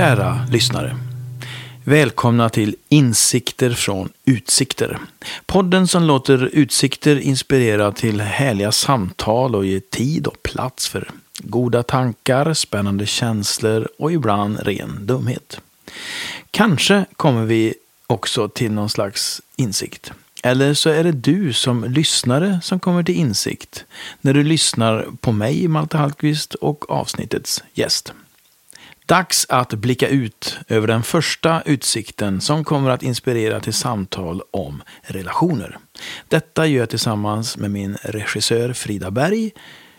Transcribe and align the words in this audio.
Kära 0.00 0.46
lyssnare. 0.50 0.96
Välkomna 1.84 2.48
till 2.48 2.76
Insikter 2.88 3.70
från 3.70 4.08
Utsikter. 4.24 4.98
Podden 5.46 5.88
som 5.88 6.02
låter 6.02 6.50
utsikter 6.52 7.18
inspirera 7.18 7.92
till 7.92 8.20
härliga 8.20 8.72
samtal 8.72 9.54
och 9.54 9.66
ge 9.66 9.80
tid 9.80 10.26
och 10.26 10.42
plats 10.42 10.88
för 10.88 11.10
goda 11.38 11.82
tankar, 11.82 12.54
spännande 12.54 13.06
känslor 13.06 13.88
och 13.98 14.12
ibland 14.12 14.60
ren 14.60 15.06
dumhet. 15.06 15.60
Kanske 16.50 17.04
kommer 17.16 17.44
vi 17.44 17.74
också 18.06 18.48
till 18.48 18.72
någon 18.72 18.90
slags 18.90 19.42
insikt. 19.56 20.12
Eller 20.42 20.74
så 20.74 20.90
är 20.90 21.04
det 21.04 21.12
du 21.12 21.52
som 21.52 21.84
lyssnare 21.84 22.60
som 22.62 22.80
kommer 22.80 23.02
till 23.02 23.16
insikt 23.16 23.84
när 24.20 24.34
du 24.34 24.42
lyssnar 24.42 25.06
på 25.20 25.32
mig, 25.32 25.68
Malte 25.68 25.96
Hallqvist, 25.96 26.54
och 26.54 26.90
avsnittets 26.90 27.62
gäst. 27.74 28.12
Dags 29.10 29.46
att 29.48 29.74
blicka 29.74 30.08
ut 30.08 30.58
över 30.68 30.86
den 30.86 31.02
första 31.02 31.62
utsikten 31.64 32.40
som 32.40 32.64
kommer 32.64 32.90
att 32.90 33.02
inspirera 33.02 33.60
till 33.60 33.72
samtal 33.72 34.42
om 34.50 34.82
relationer. 35.02 35.78
Detta 36.28 36.66
gör 36.66 36.80
jag 36.80 36.90
tillsammans 36.90 37.56
med 37.56 37.70
min 37.70 37.96
regissör 38.02 38.72
Frida 38.72 39.10
Berg. 39.10 39.50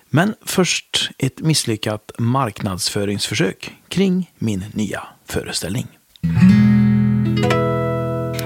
Men 0.10 0.36
först 0.46 1.10
ett 1.18 1.40
misslyckat 1.40 2.12
marknadsföringsförsök 2.18 3.76
kring 3.88 4.32
min 4.38 4.66
nya 4.74 5.04
föreställning. 5.26 5.88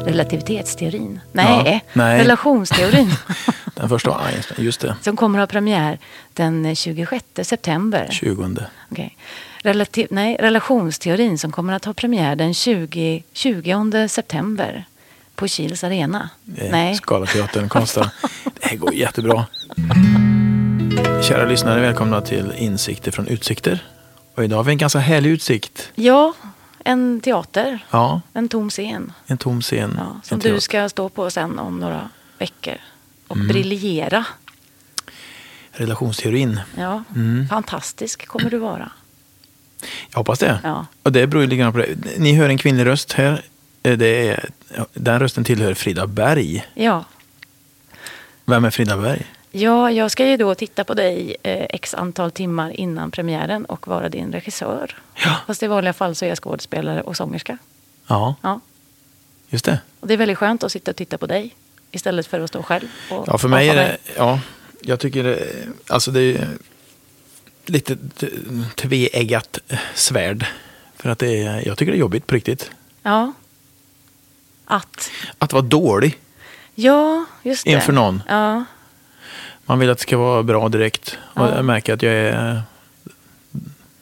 Relativitetsteorin. 0.06 1.20
Nej, 1.32 1.84
Ja, 1.84 1.92
nej. 1.94 2.20
relationsteorin. 2.20 3.12
Den 3.76 3.90
första, 3.90 4.22
just 4.58 4.82
det, 4.82 4.96
som 5.02 5.16
kommer 5.18 5.40
att 5.40 5.52
ha 5.52 5.54
premiär 5.54 6.00
den 6.34 6.76
26 6.76 7.26
september. 7.44 8.08
20. 8.12 8.58
Okej. 8.92 9.18
Relativ, 9.70 10.08
nej, 10.12 10.38
relationsteorin 10.40 11.38
som 11.38 11.52
kommer 11.52 11.74
att 11.74 11.86
ha 11.86 11.94
premiär 11.94 12.36
den 12.36 12.54
20, 12.54 13.24
20 13.34 14.08
september 14.10 14.86
på 15.36 15.48
Kils 15.48 15.84
arena. 15.84 16.30
Eh, 16.58 16.72
Nej, 16.72 16.96
Scalateatern 16.96 17.70
konstar. 17.70 18.10
Det 18.44 18.66
här 18.66 18.76
går 18.78 18.94
jättebra. 18.94 19.46
Kära 21.24 21.46
lyssnare, 21.46 21.82
välkomna 21.82 22.22
till 22.22 22.52
Insikter 22.58 23.12
från 23.12 23.28
Utsikter. 23.28 23.84
Och 24.36 24.44
idag 24.44 24.58
har 24.58 24.64
vi 24.64 24.72
en 24.72 24.78
ganska 24.78 25.00
härlig 25.00 25.30
utsikt. 25.30 25.92
ja, 25.96 26.34
en 26.84 27.20
teater. 27.22 27.80
Ja, 27.92 28.22
En 28.34 28.50
tom 28.50 28.70
scen. 28.70 29.14
en 29.28 29.38
tom 29.38 29.62
scen. 29.62 29.96
Ja, 30.00 30.20
som 30.24 30.40
du 30.40 30.60
ska 30.62 30.90
stå 30.90 31.10
på 31.10 31.30
sen 31.32 31.60
om 31.60 31.80
några 31.80 32.10
veckor. 32.40 32.76
Och 33.28 33.36
Mm. 33.36 33.48
briljera. 33.48 34.26
Relationsteorin. 35.72 36.60
Ja, 36.78 37.04
Mm. 37.16 37.48
fantastisk 37.50 38.28
kommer 38.28 38.50
du 38.50 38.58
vara. 38.58 38.92
Jag 40.12 40.18
hoppas 40.18 40.40
det. 40.40 40.60
Ja. 40.64 40.86
Och 41.04 41.12
det 41.12 41.28
beror 41.28 41.44
ju 41.44 41.50
lite 41.50 41.58
grann 41.60 41.72
på 41.74 41.78
det. 41.78 41.88
Ni 42.18 42.34
hör 42.34 42.50
en 42.50 42.58
kvinnlig 42.58 42.86
röst 42.86 43.14
här. 43.14 43.42
Eh, 43.84 43.98
Det 43.98 44.28
är, 44.30 44.50
den 44.94 45.20
rösten 45.20 45.44
tillhör 45.44 45.74
Frida 45.74 46.08
Berg. 46.08 46.66
Ja. 46.74 47.04
Vem 48.46 48.66
är 48.66 48.70
Frida 48.70 48.98
Berg? 48.98 49.26
Ja, 49.52 49.92
jag 49.92 50.12
ska 50.12 50.26
ju 50.28 50.38
då 50.38 50.56
titta 50.56 50.84
på 50.84 50.94
dig 50.94 51.36
eh, 51.44 51.66
x 51.70 51.94
antal 51.94 52.32
timmar 52.32 52.72
innan 52.80 53.12
premiären 53.12 53.66
och 53.66 53.88
vara 53.88 54.10
din 54.10 54.32
regissör. 54.32 54.96
Ja. 55.26 55.36
Fast 55.48 55.64
i 55.64 55.68
vanliga 55.68 55.94
fall 55.94 56.16
så 56.16 56.26
är 56.26 56.30
jag 56.30 56.38
skådespelare 56.38 57.02
och 57.02 57.18
sångerska. 57.18 57.58
Ja, 58.08 58.36
Ja. 58.42 58.60
just 59.50 59.66
det. 59.66 59.80
Och 60.00 60.08
det 60.08 60.14
är 60.14 60.18
väldigt 60.18 60.38
skönt 60.38 60.64
att 60.64 60.72
sitta 60.72 60.92
och 60.92 60.98
titta 60.98 61.18
på 61.18 61.28
dig 61.28 61.56
istället 61.92 62.28
för 62.28 62.40
att 62.40 62.50
stå 62.50 62.64
själv. 62.64 62.88
Och 63.12 63.24
Ja, 63.28 63.38
för 63.38 63.48
mig 63.48 63.70
är 63.70 63.76
det, 63.76 63.98
ja, 64.18 64.40
jag 64.82 65.00
tycker 65.00 65.24
det, 65.24 65.40
alltså 65.88 66.12
det 66.12 66.22
är 66.22 66.48
lite 67.70 67.98
tveeggat 68.76 69.60
svärd. 69.96 70.46
För 70.96 71.10
att 71.10 71.20
det 71.20 71.42
är, 71.44 71.68
jag 71.68 71.78
tycker 71.78 71.92
det 71.92 71.98
är 71.98 72.00
jobbigt 72.00 72.28
på 72.28 72.36
riktigt. 72.36 72.72
Ja. 73.04 73.34
Att. 74.66 75.12
Att 75.38 75.54
vara 75.54 75.64
dålig 75.64 76.18
Ja, 76.76 77.26
just 77.44 77.66
det. 77.66 77.72
inför 77.72 77.94
någon. 77.94 78.24
Ja. 78.30 78.66
Man 79.66 79.80
vill 79.80 79.90
att 79.90 79.98
det 79.98 80.02
ska 80.02 80.18
vara 80.18 80.44
bra 80.44 80.70
direkt. 80.70 81.18
Och 81.22 81.42
Ja. 81.46 81.56
jag 81.56 81.66
märker 81.66 81.94
att 81.94 82.02
jag 82.02 82.14
är, 82.14 82.62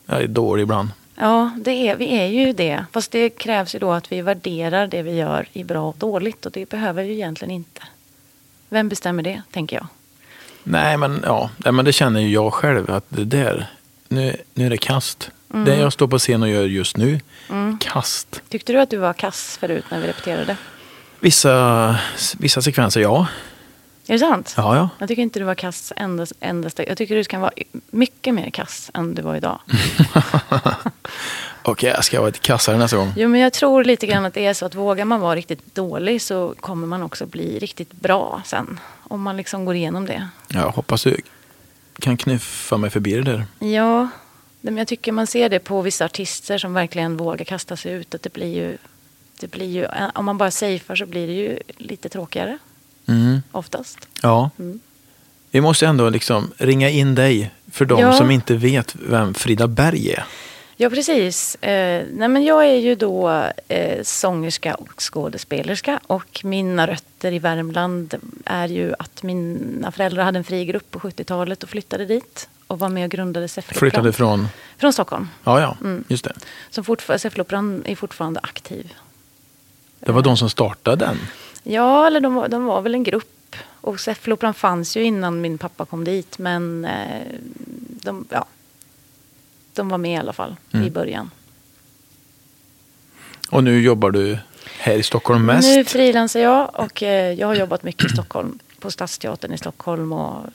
jag 0.05 0.21
är 0.21 0.27
dålig 0.27 0.63
ibland. 0.63 0.89
Ja, 1.15 1.51
det 1.57 1.71
är, 1.71 1.95
vi 1.95 2.17
är 2.19 2.25
ju 2.25 2.53
det. 2.53 2.85
Fast 2.91 3.11
det 3.11 3.29
krävs 3.29 3.75
ju 3.75 3.79
då 3.79 3.91
att 3.91 4.11
vi 4.11 4.21
värderar 4.21 4.87
det 4.87 5.01
vi 5.01 5.11
gör 5.15 5.47
i 5.53 5.63
bra 5.63 5.89
och 5.89 5.95
dåligt. 5.97 6.45
Och 6.45 6.51
det 6.51 6.69
behöver 6.69 7.03
vi 7.03 7.09
ju 7.09 7.15
egentligen 7.15 7.51
inte. 7.51 7.81
Vem 8.69 8.89
bestämmer 8.89 9.23
det, 9.23 9.41
tänker 9.51 9.75
jag. 9.75 9.87
Nej, 10.63 10.97
men, 10.97 11.21
ja, 11.25 11.49
nej, 11.57 11.73
men 11.73 11.85
det 11.85 11.93
känner 11.93 12.21
ju 12.21 12.29
jag 12.29 12.53
själv 12.53 12.91
att 12.91 13.05
det 13.09 13.25
där, 13.25 13.67
nu, 14.07 14.37
nu 14.53 14.65
är 14.65 14.69
det 14.69 14.77
kast. 14.77 15.31
Mm. 15.53 15.65
Det 15.65 15.75
jag 15.75 15.93
står 15.93 16.07
på 16.07 16.19
scen 16.19 16.43
och 16.43 16.49
gör 16.49 16.63
just 16.63 16.97
nu, 16.97 17.19
kast. 17.79 18.41
Tyckte 18.49 18.73
du 18.73 18.79
att 18.79 18.89
du 18.89 18.97
var 18.97 19.13
kass 19.13 19.57
förut 19.57 19.85
när 19.91 19.99
vi 19.99 20.07
repeterade? 20.07 20.57
Vissa, 21.19 21.95
vissa 22.37 22.61
sekvenser, 22.61 23.01
ja. 23.01 23.27
Är 24.07 24.13
det 24.13 24.19
sant? 24.19 24.53
Ja, 24.57 24.75
ja. 24.75 24.89
Jag 24.99 25.07
tycker 25.07 25.21
inte 25.21 25.39
du 25.39 25.45
var 25.45 25.55
kass 25.55 25.93
endast, 25.95 26.33
endast 26.39 26.79
Jag 26.87 26.97
tycker 26.97 27.15
du 27.15 27.23
ska 27.23 27.39
vara 27.39 27.51
mycket 27.91 28.33
mer 28.33 28.49
kass 28.49 28.91
än 28.93 29.15
du 29.15 29.21
var 29.21 29.35
idag. 29.35 29.59
Okej, 31.65 31.89
jag 31.89 32.03
ska 32.05 32.19
vara 32.19 32.27
lite 32.27 32.39
kassare 32.39 32.77
nästa 32.77 32.97
gång. 32.97 33.13
Jo, 33.15 33.29
men 33.29 33.39
jag 33.41 33.53
tror 33.53 33.83
lite 33.83 34.07
grann 34.07 34.25
att 34.25 34.33
det 34.33 34.45
är 34.45 34.53
så 34.53 34.65
att 34.65 34.75
vågar 34.75 35.05
man 35.05 35.19
vara 35.19 35.35
riktigt 35.35 35.75
dålig 35.75 36.21
så 36.21 36.55
kommer 36.59 36.87
man 36.87 37.03
också 37.03 37.25
bli 37.25 37.59
riktigt 37.59 37.91
bra 37.91 38.41
sen. 38.45 38.79
Om 39.03 39.21
man 39.21 39.37
liksom 39.37 39.65
går 39.65 39.75
igenom 39.75 40.05
det. 40.05 40.27
Jag 40.47 40.69
hoppas 40.69 41.03
du 41.03 41.17
kan 41.99 42.17
knuffa 42.17 42.77
mig 42.77 42.89
förbi 42.89 43.13
det 43.13 43.21
där. 43.21 43.45
Ja, 43.59 44.07
men 44.61 44.77
jag 44.77 44.87
tycker 44.87 45.11
man 45.11 45.27
ser 45.27 45.49
det 45.49 45.59
på 45.59 45.81
vissa 45.81 46.05
artister 46.05 46.57
som 46.57 46.73
verkligen 46.73 47.17
vågar 47.17 47.45
kasta 47.45 47.77
sig 47.77 47.91
ut. 47.93 48.15
Att 48.15 48.21
det 48.23 48.33
blir 48.33 48.55
ju, 48.55 48.77
det 49.39 49.47
blir 49.51 49.67
ju, 49.69 49.87
om 50.15 50.25
man 50.25 50.37
bara 50.37 50.51
safear 50.51 50.95
så 50.95 51.05
blir 51.05 51.27
det 51.27 51.33
ju 51.33 51.59
lite 51.77 52.09
tråkigare 52.09 52.57
Mm. 53.07 53.41
oftast. 53.51 53.97
Ja. 54.21 54.49
Mm. 54.59 54.79
Vi 55.51 55.61
måste 55.61 55.87
ändå 55.87 56.09
liksom 56.09 56.51
ringa 56.57 56.89
in 56.89 57.15
dig 57.15 57.51
för 57.71 57.85
de 57.85 57.99
Ja. 57.99 58.13
som 58.13 58.31
inte 58.31 58.55
vet 58.55 58.95
vem 58.95 59.33
Frida 59.33 59.67
Berg 59.67 60.09
är. 60.11 60.25
Ja, 60.75 60.89
precis. 60.89 61.55
Eh, 61.55 62.05
nej, 62.13 62.27
men 62.27 62.43
jag 62.43 62.65
är 62.65 62.75
ju 62.77 62.95
då 62.95 63.43
eh, 63.67 64.03
sångerska 64.03 64.75
och 64.75 64.93
skådespelerska. 65.01 65.99
Och 66.07 66.41
mina 66.43 66.87
rötter 66.87 67.31
i 67.31 67.39
Värmland 67.39 68.15
är 68.45 68.67
ju 68.67 68.93
att 68.99 69.23
mina 69.23 69.91
föräldrar 69.91 70.23
hade 70.23 70.37
en 70.37 70.43
frigrupp 70.43 70.91
på 70.91 70.99
70-talet 70.99 71.63
och 71.63 71.69
flyttade 71.69 72.05
dit. 72.05 72.49
Och 72.67 72.79
var 72.79 72.89
med 72.89 73.05
och 73.05 73.11
grundade 73.11 73.47
Säffleoperan. 73.47 73.79
Flyttade 73.91 74.13
från... 74.13 74.47
Från 74.77 74.93
Stockholm. 74.93 75.29
Ja, 75.43 75.61
ja, 75.61 75.77
Mm. 75.81 76.03
just 76.07 76.23
det. 76.71 76.81
Fortfar- 76.81 77.17
Säffleoperan 77.17 77.83
är 77.85 77.95
fortfarande 77.95 78.39
aktiv. 78.43 78.93
Det 79.99 80.11
var 80.11 80.21
de 80.21 80.37
som 80.37 80.49
startade 80.49 81.05
den. 81.05 81.17
Ja, 81.63 82.07
eller 82.07 82.19
de 82.19 82.33
var, 82.35 82.47
de 82.47 82.65
var 82.65 82.81
väl 82.81 82.93
en 82.95 83.03
grupp. 83.03 83.55
Och 83.81 83.99
Säffleoperan 83.99 84.53
fanns 84.53 84.97
ju 84.97 85.03
innan 85.03 85.41
min 85.41 85.57
pappa 85.57 85.85
kom 85.85 86.03
dit. 86.03 86.37
Men 86.37 86.85
eh, 86.85 87.21
de, 88.03 88.25
ja, 88.29 88.45
de 89.75 89.89
var 89.89 89.97
med 89.97 90.11
i 90.11 90.17
alla 90.17 90.33
fall 90.33 90.55
i 90.71 90.77
Mm. 90.77 90.93
början. 90.93 91.31
Och 93.49 93.63
nu 93.63 93.81
jobbar 93.81 94.11
du 94.11 94.37
här 94.79 94.93
i 94.93 95.03
Stockholm 95.03 95.45
mest. 95.45 95.67
Nu 95.67 95.83
frilansar 95.85 96.39
jag 96.39 96.79
och 96.79 97.03
eh, 97.03 97.31
jag 97.33 97.47
har 97.47 97.55
jobbat 97.55 97.83
mycket 97.83 98.05
i 98.05 98.09
Stockholm. 98.09 98.59
På 98.79 98.91
Stadsteatern 98.91 99.53
i 99.53 99.57
Stockholm 99.57 100.13
och 100.13 100.45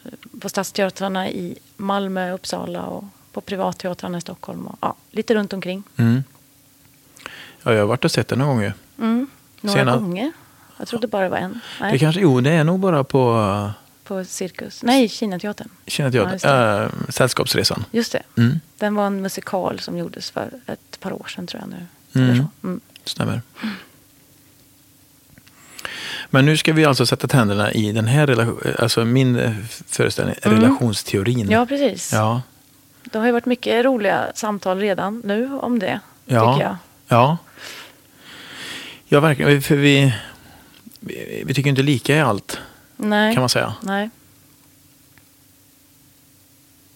på 0.40 0.48
Stadsteatrarna 0.48 1.30
i 1.30 1.58
Malmö, 1.76 2.32
Uppsala 2.32 2.82
och 2.82 3.04
på 3.32 3.40
privatteatrarna 3.40 4.18
i 4.18 4.20
Stockholm. 4.20 4.66
Och, 4.66 4.78
ja, 4.80 4.94
lite 5.10 5.34
runt 5.34 5.52
omkring. 5.52 5.82
Mm. 5.96 6.24
Ja, 7.62 7.72
jag 7.72 7.80
har 7.80 7.86
varit 7.86 8.04
och 8.04 8.10
sett 8.10 8.28
den 8.28 8.38
några 8.38 8.52
gånger. 8.52 8.72
Mm. 8.98 9.26
Några 9.60 9.78
Sena- 9.80 9.98
gånger. 9.98 10.32
Jag 10.78 10.88
trodde 10.88 11.06
bara 11.06 11.22
det 11.22 11.28
var 11.28 11.36
en. 11.38 11.60
Nej, 11.80 11.92
Det 11.92 11.98
kanske, 11.98 12.20
jo, 12.20 12.40
det 12.40 12.50
är 12.50 12.64
nog 12.64 12.80
bara 12.80 13.04
på 13.04 13.70
På 14.08 14.24
Cirkus. 14.24 14.82
Nej, 14.82 15.08
Kinateatern. 15.08 15.68
Känner 15.86 16.16
Ja, 16.16 16.22
jag, 16.22 16.32
just 16.32 16.44
det. 16.44 16.90
äh, 17.06 17.10
Sällskapsresan. 17.10 17.84
Just 17.90 18.12
det. 18.12 18.22
Mm. 18.36 18.60
Den 18.78 18.94
var 18.94 19.06
en 19.06 19.22
musikal 19.22 19.78
som 19.80 19.98
gjordes 19.98 20.30
för 20.30 20.50
ett 20.66 21.00
par 21.00 21.12
år 21.12 21.26
sedan 21.28 21.46
tror 21.46 21.62
jag 21.62 21.70
nu. 21.70 21.86
Mm. 22.30 22.46
Mm. 22.62 22.80
Stämmer. 23.04 23.42
Men 26.30 26.44
nu 26.44 26.56
ska 26.56 26.72
vi 26.72 26.84
alltså 26.84 27.06
sätta 27.06 27.28
tänderna 27.28 27.72
i 27.72 27.92
den 27.92 28.06
här 28.06 28.26
relation, 28.26 28.60
alltså 28.78 29.04
min 29.04 29.36
eh, 29.38 29.52
föreställning, 29.86 30.34
Mm. 30.42 30.60
relationsteorin. 30.60 31.50
Ja, 31.50 31.66
precis. 31.66 32.12
Ja. 32.12 32.42
Det 33.04 33.18
har 33.18 33.26
ju 33.26 33.32
varit 33.32 33.46
mycket 33.46 33.84
roliga 33.84 34.32
samtal 34.34 34.78
redan 34.78 35.22
nu 35.24 35.52
om 35.54 35.78
det. 35.78 36.00
Ja. 36.26 36.54
Tycker 36.54 36.66
jag. 36.66 36.76
Ja. 37.08 37.38
Ja, 39.08 39.20
verkligen. 39.20 39.62
För 39.62 39.76
vi, 39.76 40.14
vi, 41.00 41.42
vi 41.46 41.54
tycker 41.54 41.70
inte 41.70 41.82
lika 41.82 42.16
i 42.16 42.20
allt, 42.20 42.60
Nej. 42.98 43.34
kan 43.34 43.40
man 43.42 43.48
säga. 43.48 43.74
Nej. 43.82 44.10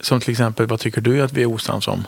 Som 0.01 0.21
till 0.21 0.31
exempel, 0.31 0.67
vad 0.67 0.81
tycker 0.81 1.01
du 1.01 1.23
att 1.23 1.33
vi 1.33 1.43
är 1.43 1.47
osams 1.47 1.89
om? 1.89 2.05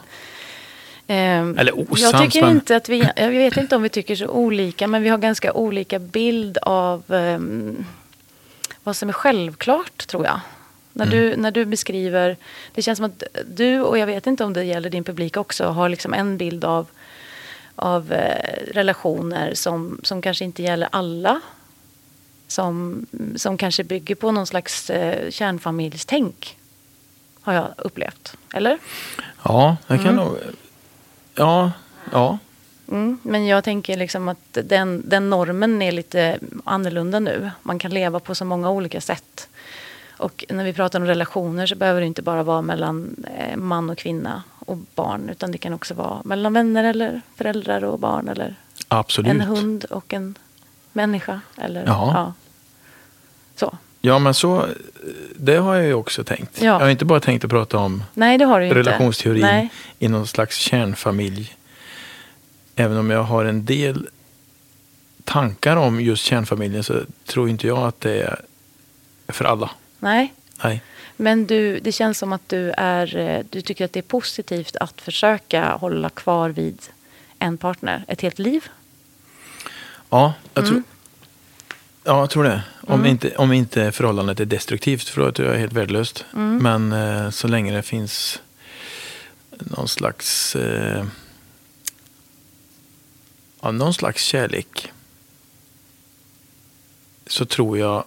Ehm, 1.07 1.59
Eller 1.59 1.73
jag 1.73 1.93
osams, 1.93 2.23
tycker 2.23 2.41
men- 2.47 2.51
inte 2.57 2.77
att 2.77 2.89
vi, 2.89 3.09
jag 3.17 3.31
vet 3.31 3.57
inte 3.57 3.77
om 3.77 3.83
vi 3.83 3.89
tycker 3.89 4.17
så 4.17 4.27
olika, 4.29 4.87
men 4.87 5.03
vi 5.03 5.09
har 5.09 5.19
ganska 5.19 5.53
olika 5.53 5.99
bild 5.99 6.59
av 6.59 7.03
ehm, 7.13 7.85
vad 8.85 8.97
som 8.97 9.09
är 9.09 9.13
självklart, 9.13 10.07
tror 10.07 10.25
jag. 10.25 10.41
När, 10.93 11.07
Mm. 11.07 11.19
du, 11.19 11.37
när 11.37 11.51
du 11.51 11.65
beskriver, 11.65 12.37
det 12.75 12.83
känns 12.83 12.97
som 12.97 13.05
att 13.07 13.23
du, 13.47 13.81
och 13.81 13.99
jag 13.99 14.07
vet 14.07 14.27
inte 14.27 14.45
om 14.45 14.53
det 14.53 14.65
gäller 14.65 14.91
din 14.91 15.05
publik 15.05 15.37
också, 15.37 15.65
har 15.67 15.89
liksom 15.89 16.15
en 16.15 16.37
bild 16.39 16.65
av, 16.65 16.87
av 17.77 18.13
eh, 18.13 18.73
relationer 18.73 19.55
som, 19.55 20.01
som 20.03 20.23
kanske 20.23 20.45
inte 20.45 20.63
gäller 20.63 20.89
alla. 20.93 21.41
Som, 22.49 23.07
som 23.37 23.57
kanske 23.57 23.85
bygger 23.85 24.15
på 24.15 24.33
någon 24.33 24.47
slags 24.47 24.91
eh, 24.91 25.31
kärnfamiljstänk. 25.31 26.57
Har 27.41 27.53
jag 27.53 27.69
upplevt. 27.79 28.37
Eller? 28.55 28.79
Ja, 29.43 29.77
jag 29.87 30.03
kan 30.03 30.17
nog... 30.17 30.37
Ja, 31.35 31.73
ja. 32.13 32.39
Mm, 32.89 33.19
men 33.23 33.47
jag 33.47 33.65
tänker 33.65 33.97
liksom 33.97 34.29
att 34.29 34.59
den, 34.65 35.03
den 35.07 35.31
normen 35.31 35.83
är 35.83 35.93
lite 35.93 36.39
annorlunda 36.65 37.21
nu. 37.21 37.51
Man 37.63 37.79
kan 37.79 37.91
leva 37.91 38.21
på 38.21 38.35
så 38.35 38.45
många 38.45 38.71
olika 38.71 39.01
sätt. 39.01 39.49
Och 40.17 40.45
när 40.49 40.65
vi 40.65 40.73
pratar 40.73 41.01
om 41.01 41.07
relationer 41.07 41.67
så 41.67 41.77
behöver 41.77 42.01
det 42.01 42.07
inte 42.07 42.23
bara 42.23 42.43
vara 42.43 42.63
mellan 42.63 43.25
eh, 43.39 43.57
man 43.57 43.91
och 43.91 43.99
kvinna 43.99 44.43
och 44.59 44.77
barn. 44.95 45.29
Utan 45.29 45.53
det 45.53 45.59
kan 45.59 45.75
också 45.75 45.95
vara 45.95 46.23
mellan 46.25 46.53
vänner 46.53 46.85
eller 46.85 47.21
föräldrar 47.37 47.85
och 47.85 47.99
barn. 47.99 48.29
Eller 48.29 48.55
Absolut. 48.89 49.31
en 49.31 49.41
hund 49.41 49.85
och 49.85 50.15
en 50.15 50.39
människa. 50.95 51.41
Eller, 51.57 51.85
Ja. 51.87 52.11
ja. 52.15 52.33
Så. 53.57 53.79
Ja, 54.01 54.19
men 54.19 54.35
så... 54.35 54.67
Det 55.37 55.57
har 55.57 55.75
jag 55.75 55.87
ju 55.87 55.95
också 55.95 56.25
tänkt. 56.25 56.61
Ja. 56.63 56.65
Jag 56.67 56.81
har 56.81 56.89
inte 56.89 57.05
bara 57.05 57.21
tänkt 57.21 57.45
att 57.45 57.51
prata 57.51 57.79
om 57.79 58.05
Nej, 58.15 58.39
det 58.39 58.45
har 58.45 58.61
du 58.61 58.67
inte. 58.67 58.79
relationsteorin 58.79 59.43
Nej. 59.43 59.69
i 59.99 60.09
någon 60.09 60.27
slags 60.27 60.57
kärnfamilj. 60.57 61.57
Även 62.77 62.97
om 62.97 63.11
jag 63.11 63.23
har 63.23 63.45
en 63.45 63.65
del 63.65 64.09
tankar 65.25 65.77
om 65.77 66.01
just 66.01 66.25
kärnfamiljen 66.25 66.85
så 66.85 67.01
tror 67.27 67.49
inte 67.49 67.67
jag 67.67 67.79
att 67.79 68.01
det 68.01 68.23
är 68.23 68.41
för 69.29 69.45
alla. 69.45 69.71
Nej. 69.99 70.35
Nej. 70.65 70.83
Men 71.17 71.47
du, 71.47 71.79
det 71.81 71.93
känns 71.93 72.19
som 72.19 72.33
att 72.33 72.49
du, 72.49 72.73
är, 72.77 73.17
eh, 73.17 73.45
du 73.51 73.61
tycker 73.61 73.85
att 73.85 73.93
det 73.93 74.01
är 74.01 74.03
positivt 74.03 74.77
att 74.77 75.01
försöka 75.01 75.73
hålla 75.73 76.09
kvar 76.11 76.51
vid 76.51 76.79
en 77.39 77.59
partner 77.59 78.05
ett 78.09 78.21
helt 78.21 78.39
liv. 78.39 78.65
Ja, 80.15 80.33
jag 80.55 80.65
tror, 80.65 80.73
Mm. 80.77 80.85
ja, 82.05 82.19
jag 82.21 82.31
tror 82.31 82.45
det. 82.45 82.63
Om, 82.81 83.07
inte, 83.07 83.37
om 83.37 83.53
inte 83.53 83.93
förhållandet 83.93 84.41
är 84.41 84.45
destruktivt, 84.45 85.09
för 85.09 85.21
då 85.21 85.33
tror 85.33 85.47
jag 85.49 85.55
är 85.57 85.61
helt 85.61 85.73
värdelöst. 85.73 86.25
Mm. 86.35 86.57
Men 86.63 86.93
eh, 86.93 87.31
så 87.31 87.49
länge 87.49 87.73
det 87.77 87.83
finns 87.83 88.43
någon 89.59 89.89
slags, 89.89 90.57
eh, 90.57 91.05
ja, 93.61 93.71
någon 93.71 93.95
slags 93.95 94.25
kärlek 94.25 94.93
så 97.27 97.45
tror 97.45 97.79
jag, 97.79 98.05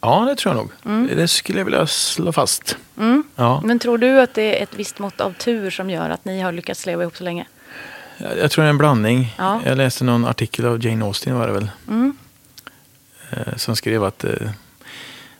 ja 0.00 0.24
det 0.28 0.36
tror 0.36 0.54
jag 0.54 0.70
nog. 0.84 1.08
Det 1.16 1.28
skulle 1.28 1.58
jag 1.58 1.64
vilja 1.64 1.86
slå 1.86 2.32
fast. 2.32 2.76
Mm. 2.98 3.22
Ja, 3.36 3.60
Men 3.64 3.78
tror 3.78 3.98
du 3.98 4.20
att 4.20 4.34
det 4.34 4.58
är 4.58 4.62
ett 4.62 4.74
visst 4.74 4.98
mått 4.98 5.20
av 5.20 5.32
tur 5.32 5.70
som 5.70 5.90
gör 5.90 6.10
att 6.10 6.24
ni 6.24 6.40
har 6.40 6.52
lyckats 6.52 6.86
leva 6.86 7.02
ihop 7.02 7.16
så 7.16 7.24
länge? 7.24 7.46
Jag, 8.40 8.50
tror 8.50 8.62
det 8.62 8.68
är 8.68 8.70
en 8.70 8.78
blandning. 8.78 9.34
Ja. 9.38 9.60
Jag 9.64 9.78
läste 9.78 10.04
någon 10.04 10.24
artikel 10.24 10.66
av 10.66 10.84
Jane 10.86 11.04
Austen 11.04 11.38
var 11.38 11.46
det 11.46 11.52
väl. 11.52 11.70
Mm. 11.88 12.16
eh, 13.30 13.56
som 13.56 13.76
skrev 13.76 14.04
att 14.04 14.24
eh, 14.24 14.32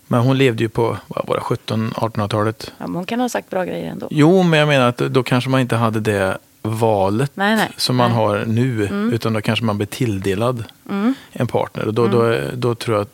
men 0.06 0.20
hon 0.20 0.38
levde 0.38 0.62
ju 0.62 0.68
på 0.68 0.98
vad 1.06 1.26
var 1.26 1.36
det, 1.36 1.72
1700-1800-talet. 1.72 2.72
Ja, 2.78 2.86
hon 2.86 3.04
kan 3.06 3.20
ha 3.20 3.28
sagt 3.28 3.50
bra 3.50 3.64
grejer 3.64 3.90
ändå. 3.90 4.08
Jo, 4.10 4.42
men 4.42 4.58
jag 4.58 4.68
menar 4.68 4.88
att 4.88 4.96
då 4.98 5.22
kanske 5.22 5.50
man 5.50 5.60
inte 5.60 5.76
hade 5.76 6.00
det 6.00 6.38
valet 6.62 7.30
Nej, 7.34 7.56
nej. 7.56 7.68
som 7.76 7.96
man 7.96 8.10
Nej. 8.10 8.18
har 8.18 8.44
nu. 8.46 8.88
Utan 9.12 9.32
då 9.32 9.40
kanske 9.40 9.64
man 9.64 9.76
blir 9.76 9.86
tilldelad 9.86 10.64
Mm. 10.90 11.14
en 11.32 11.46
partner. 11.46 11.86
Och 11.86 11.94
då, 11.94 12.06
då, 12.06 12.38
då 12.54 12.74
tror 12.74 12.96
jag 12.96 13.02
att 13.02 13.12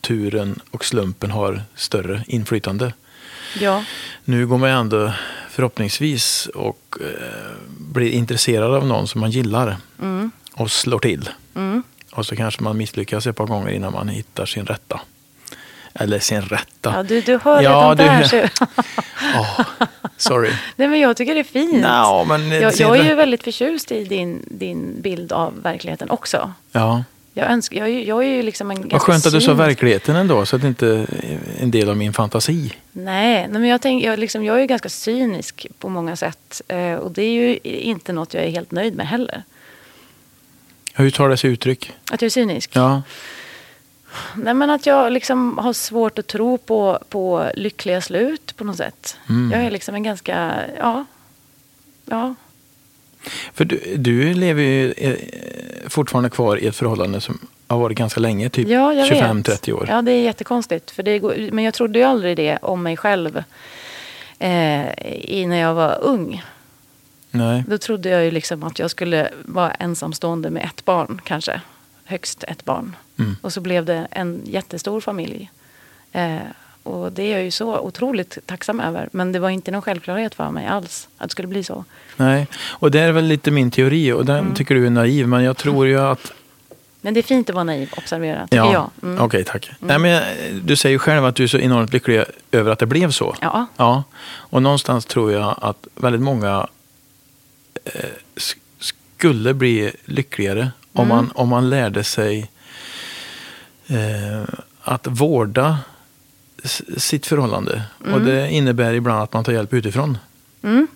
turen 0.00 0.60
och 0.70 0.84
slumpen 0.84 1.30
har 1.30 1.62
större 1.74 2.24
inflytande. 2.26 2.92
Ja. 3.60 3.84
Nu 4.24 4.46
går 4.46 4.58
man 4.58 4.68
ju 4.70 4.76
ändå 4.76 5.12
förhoppningsvis 5.52 6.46
och 6.54 6.96
eh, 7.00 7.06
blir 7.78 8.10
intresserad 8.10 8.74
av 8.74 8.86
någon 8.86 9.08
som 9.08 9.20
man 9.20 9.30
gillar 9.30 9.76
Mm. 10.00 10.30
och 10.54 10.70
slår 10.70 10.98
till. 10.98 11.28
Mm. 11.54 11.82
Och 12.12 12.26
så 12.26 12.36
kanske 12.36 12.62
man 12.62 12.76
misslyckas 12.76 13.26
ett 13.26 13.36
par 13.36 13.46
gånger 13.46 13.70
innan 13.70 13.92
man 13.92 14.08
hittar 14.08 14.46
sin 14.46 14.66
rätta. 14.66 15.00
Eller 15.94 16.18
sin 16.18 16.42
rätta. 16.42 16.92
Ja, 16.96 17.02
du, 17.02 17.20
du 17.20 17.38
hör 17.44 17.62
Ja, 17.62 17.70
redan 17.70 17.96
där. 17.96 18.22
du- 18.22 18.28
Så... 18.28 18.66
Åh, 19.36 19.60
sorry. 20.16 20.50
Nej, 20.76 20.88
men 20.88 21.00
jag 21.00 21.16
tycker 21.16 21.34
det 21.34 21.40
är 21.40 21.44
fint. 21.44 21.82
Nå, 21.82 22.24
men, 22.28 22.50
jag, 22.50 22.74
jag 22.74 22.96
är 22.98 23.04
ju 23.04 23.14
väldigt 23.14 23.42
förtjust 23.42 23.92
i 23.92 24.04
din, 24.04 24.44
din 24.50 25.00
bild 25.02 25.32
av 25.32 25.62
verkligheten 25.62 26.10
också. 26.10 26.52
Ja. 26.72 27.04
Jag, 27.34 27.50
önskar, 27.50 27.76
jag, 27.76 27.90
jag 27.90 28.24
är 28.24 28.28
ju 28.28 28.42
liksom 28.42 28.70
en 28.70 28.88
Vad 28.88 29.00
skönt 29.00 29.26
att 29.26 29.32
du 29.32 29.40
sa 29.40 29.54
verkligheten 29.54 30.16
ändå, 30.16 30.46
så 30.46 30.56
att 30.56 30.62
det 30.62 30.68
inte 30.68 30.86
är 30.88 31.38
en 31.60 31.70
del 31.70 31.88
av 31.88 31.96
min 31.96 32.12
fantasi. 32.12 32.72
Nej, 32.92 33.48
nej 33.48 33.60
men 33.60 33.64
jag, 33.64 33.80
tänk, 33.80 34.04
jag, 34.04 34.18
liksom, 34.18 34.44
jag 34.44 34.56
är 34.56 34.60
ju 34.60 34.66
ganska 34.66 34.88
cynisk 34.88 35.66
på 35.78 35.88
många 35.88 36.16
sätt. 36.16 36.62
Eh, 36.68 36.94
och 36.94 37.10
det 37.10 37.22
är 37.22 37.32
ju 37.32 37.58
inte 37.64 38.12
något 38.12 38.34
jag 38.34 38.44
är 38.44 38.50
helt 38.50 38.70
nöjd 38.70 38.94
med 38.96 39.08
heller. 39.08 39.42
Hur 40.94 41.10
tar 41.10 41.28
det 41.28 41.36
sig 41.36 41.50
uttryck? 41.50 41.92
Att 42.10 42.22
jag 42.22 42.26
är 42.26 42.30
cynisk? 42.30 42.70
Ja, 42.72 43.02
Nej, 44.34 44.54
men 44.54 44.70
att 44.70 44.86
jag 44.86 45.12
liksom 45.12 45.58
har 45.58 45.72
svårt 45.72 46.18
att 46.18 46.26
tro 46.26 46.58
på, 46.58 46.98
på 47.08 47.50
lyckliga 47.54 48.00
slut 48.00 48.56
på 48.56 48.64
något 48.64 48.76
sätt. 48.76 49.16
Mm. 49.28 49.50
Jag 49.52 49.66
är 49.66 49.70
liksom 49.70 49.94
en 49.94 50.02
ganska, 50.02 50.54
ja, 50.78 51.04
ja, 52.04 52.34
för 53.54 53.64
du, 53.64 53.96
du 53.96 54.34
lever 54.34 54.62
ju 54.62 54.92
eh, 54.92 55.16
fortfarande 55.88 56.30
kvar 56.30 56.56
i 56.56 56.66
ett 56.66 56.76
förhållande 56.76 57.20
som 57.20 57.38
har 57.68 57.78
varit 57.78 57.98
ganska 57.98 58.20
länge, 58.20 58.48
typ 58.48 58.68
ja 58.68 58.92
jag 58.92 59.08
vet. 59.08 59.22
25-30 59.22 59.72
år. 59.72 59.86
Ja, 59.88 60.02
det 60.02 60.12
är 60.12 60.22
jättekonstigt. 60.22 60.90
För 60.90 61.02
det 61.02 61.18
går, 61.18 61.48
men 61.52 61.64
jag 61.64 61.74
trodde 61.74 61.98
ju 61.98 62.04
aldrig 62.04 62.36
det 62.36 62.58
om 62.62 62.82
mig 62.82 62.96
själv 62.96 63.42
eh, 64.38 64.88
i, 65.24 65.46
när 65.46 65.56
jag 65.56 65.74
var 65.74 65.98
ung. 66.02 66.42
Nej. 67.30 67.64
Då 67.68 67.78
trodde 67.78 68.08
jag 68.08 68.24
ju 68.24 68.30
liksom 68.30 68.62
att 68.62 68.78
jag 68.78 68.90
skulle 68.90 69.28
vara 69.44 69.70
ensamstående 69.70 70.50
med 70.50 70.64
ett 70.64 70.84
barn 70.84 71.20
kanske. 71.24 71.60
Högst 72.04 72.44
ett 72.44 72.64
barn. 72.64 72.96
Mm. 73.18 73.36
Och 73.42 73.52
så 73.52 73.60
blev 73.60 73.84
det 73.84 74.08
en 74.10 74.42
jättestor 74.44 75.00
familj. 75.00 75.50
Eh, 76.12 76.36
och 76.82 77.12
det 77.12 77.22
är 77.22 77.32
jag 77.32 77.44
ju 77.44 77.50
så 77.50 77.78
otroligt 77.78 78.38
tacksam 78.46 78.80
över. 78.80 79.08
Men 79.12 79.32
det 79.32 79.38
var 79.38 79.50
inte 79.50 79.70
någon 79.70 79.82
självklarhet 79.82 80.34
för 80.34 80.50
mig 80.50 80.66
alls 80.66 81.08
att 81.18 81.28
det 81.28 81.32
skulle 81.32 81.48
bli 81.48 81.64
så. 81.64 81.84
Nej, 82.16 82.46
och 82.70 82.90
det 82.90 83.00
är 83.00 83.12
väl 83.12 83.24
lite 83.24 83.50
min 83.50 83.70
teori 83.70 84.12
och 84.12 84.26
den 84.26 84.38
Mm. 84.38 84.54
tycker 84.54 84.74
du 84.74 84.86
är 84.86 84.90
naiv, 84.90 85.28
men 85.28 85.42
jag 85.44 85.56
tror 85.56 85.86
ju 85.86 86.00
att... 86.00 86.32
Men 87.04 87.14
det 87.14 87.20
är 87.20 87.22
fint 87.22 87.48
att 87.48 87.54
vara 87.54 87.64
naiv, 87.64 87.90
observera, 87.96 88.42
tycker 88.46 88.56
jag. 88.72 88.90
Mm. 89.02 89.20
Okej, 89.24 89.44
tack. 89.44 89.70
Nej, 89.78 89.98
men 89.98 90.22
du 90.64 90.76
säger 90.76 90.92
ju 90.94 90.98
själv 90.98 91.24
att 91.24 91.34
du 91.36 91.42
är 91.42 91.46
så 91.48 91.58
enormt 91.58 91.92
lycklig 91.92 92.24
över 92.52 92.70
att 92.70 92.78
det 92.78 92.86
blev 92.86 93.10
så. 93.10 93.36
Ja. 93.40 93.66
Ja, 93.76 94.02
och 94.24 94.62
någonstans 94.62 95.06
tror 95.06 95.32
jag 95.32 95.54
att 95.60 95.86
väldigt 95.94 96.22
många 96.22 96.66
eh, 97.84 97.92
sk- 98.36 98.56
skulle 98.78 99.54
bli 99.54 99.92
lyckligare 100.04 100.70
om, 100.92 101.04
Mm. 101.04 101.16
man, 101.16 101.32
om 101.34 101.48
man 101.48 101.70
lärde 101.70 102.04
sig 102.04 102.50
eh, 103.86 104.42
att 104.82 105.06
vårda 105.06 105.78
sitt 106.96 107.26
förhållande. 107.26 107.82
Och 108.12 108.20
det 108.20 108.50
innebär 108.50 108.94
ibland 108.94 109.22
att 109.22 109.32
man 109.32 109.44
tar 109.44 109.52
hjälp 109.52 109.72
utifrån. 109.74 110.18
Mm. 110.62 110.86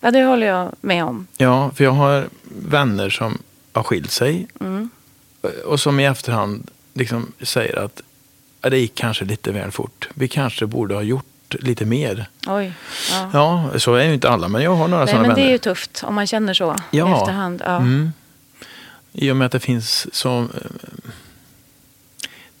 ja, 0.00 0.10
det 0.10 0.22
håller 0.24 0.46
jag 0.46 0.72
med 0.80 1.04
om. 1.04 1.26
Ja, 1.36 1.70
för 1.74 1.84
jag 1.84 1.90
har 1.92 2.28
vänner 2.68 3.10
som 3.10 3.38
har 3.72 3.82
skilt 3.82 4.10
sig 4.10 4.46
Mm. 4.60 4.90
och 5.66 5.80
som 5.80 6.00
i 6.00 6.04
efterhand 6.06 6.70
liksom 6.94 7.32
säger 7.42 7.76
att 7.84 8.02
"Ja, 8.62 8.70
det 8.70 8.78
gick 8.78 8.94
kanske 8.94 9.24
lite 9.24 9.52
väl 9.52 9.70
fort. 9.70 10.08
Vi 10.14 10.28
kanske 10.28 10.66
borde 10.66 10.94
ha 10.94 11.02
gjort 11.02 11.24
lite 11.60 11.84
mer. 11.84 12.28
Oj. 12.46 12.72
Ja. 13.10 13.30
Ja, 13.32 13.78
så 13.78 13.94
är 13.94 14.04
ju 14.04 14.14
inte 14.14 14.28
alla, 14.30 14.48
men 14.48 14.62
jag 14.62 14.74
har 14.74 14.88
några 14.88 15.04
Nej, 15.04 15.12
sådana 15.12 15.28
men 15.28 15.36
det 15.36 15.40
vänner. 15.40 15.48
är 15.48 15.52
ju 15.52 15.58
tufft 15.58 16.02
om 16.06 16.14
man 16.14 16.26
känner 16.26 16.54
så 16.54 16.72
i 16.90 16.98
Ja. 16.98 17.20
efterhand. 17.20 17.62
Ja. 17.66 17.76
Mm. 17.76 18.12
I 19.12 19.30
och 19.30 19.36
med 19.36 19.46
att 19.46 19.52
det 19.52 19.60
finns 19.60 20.14
så... 20.14 20.48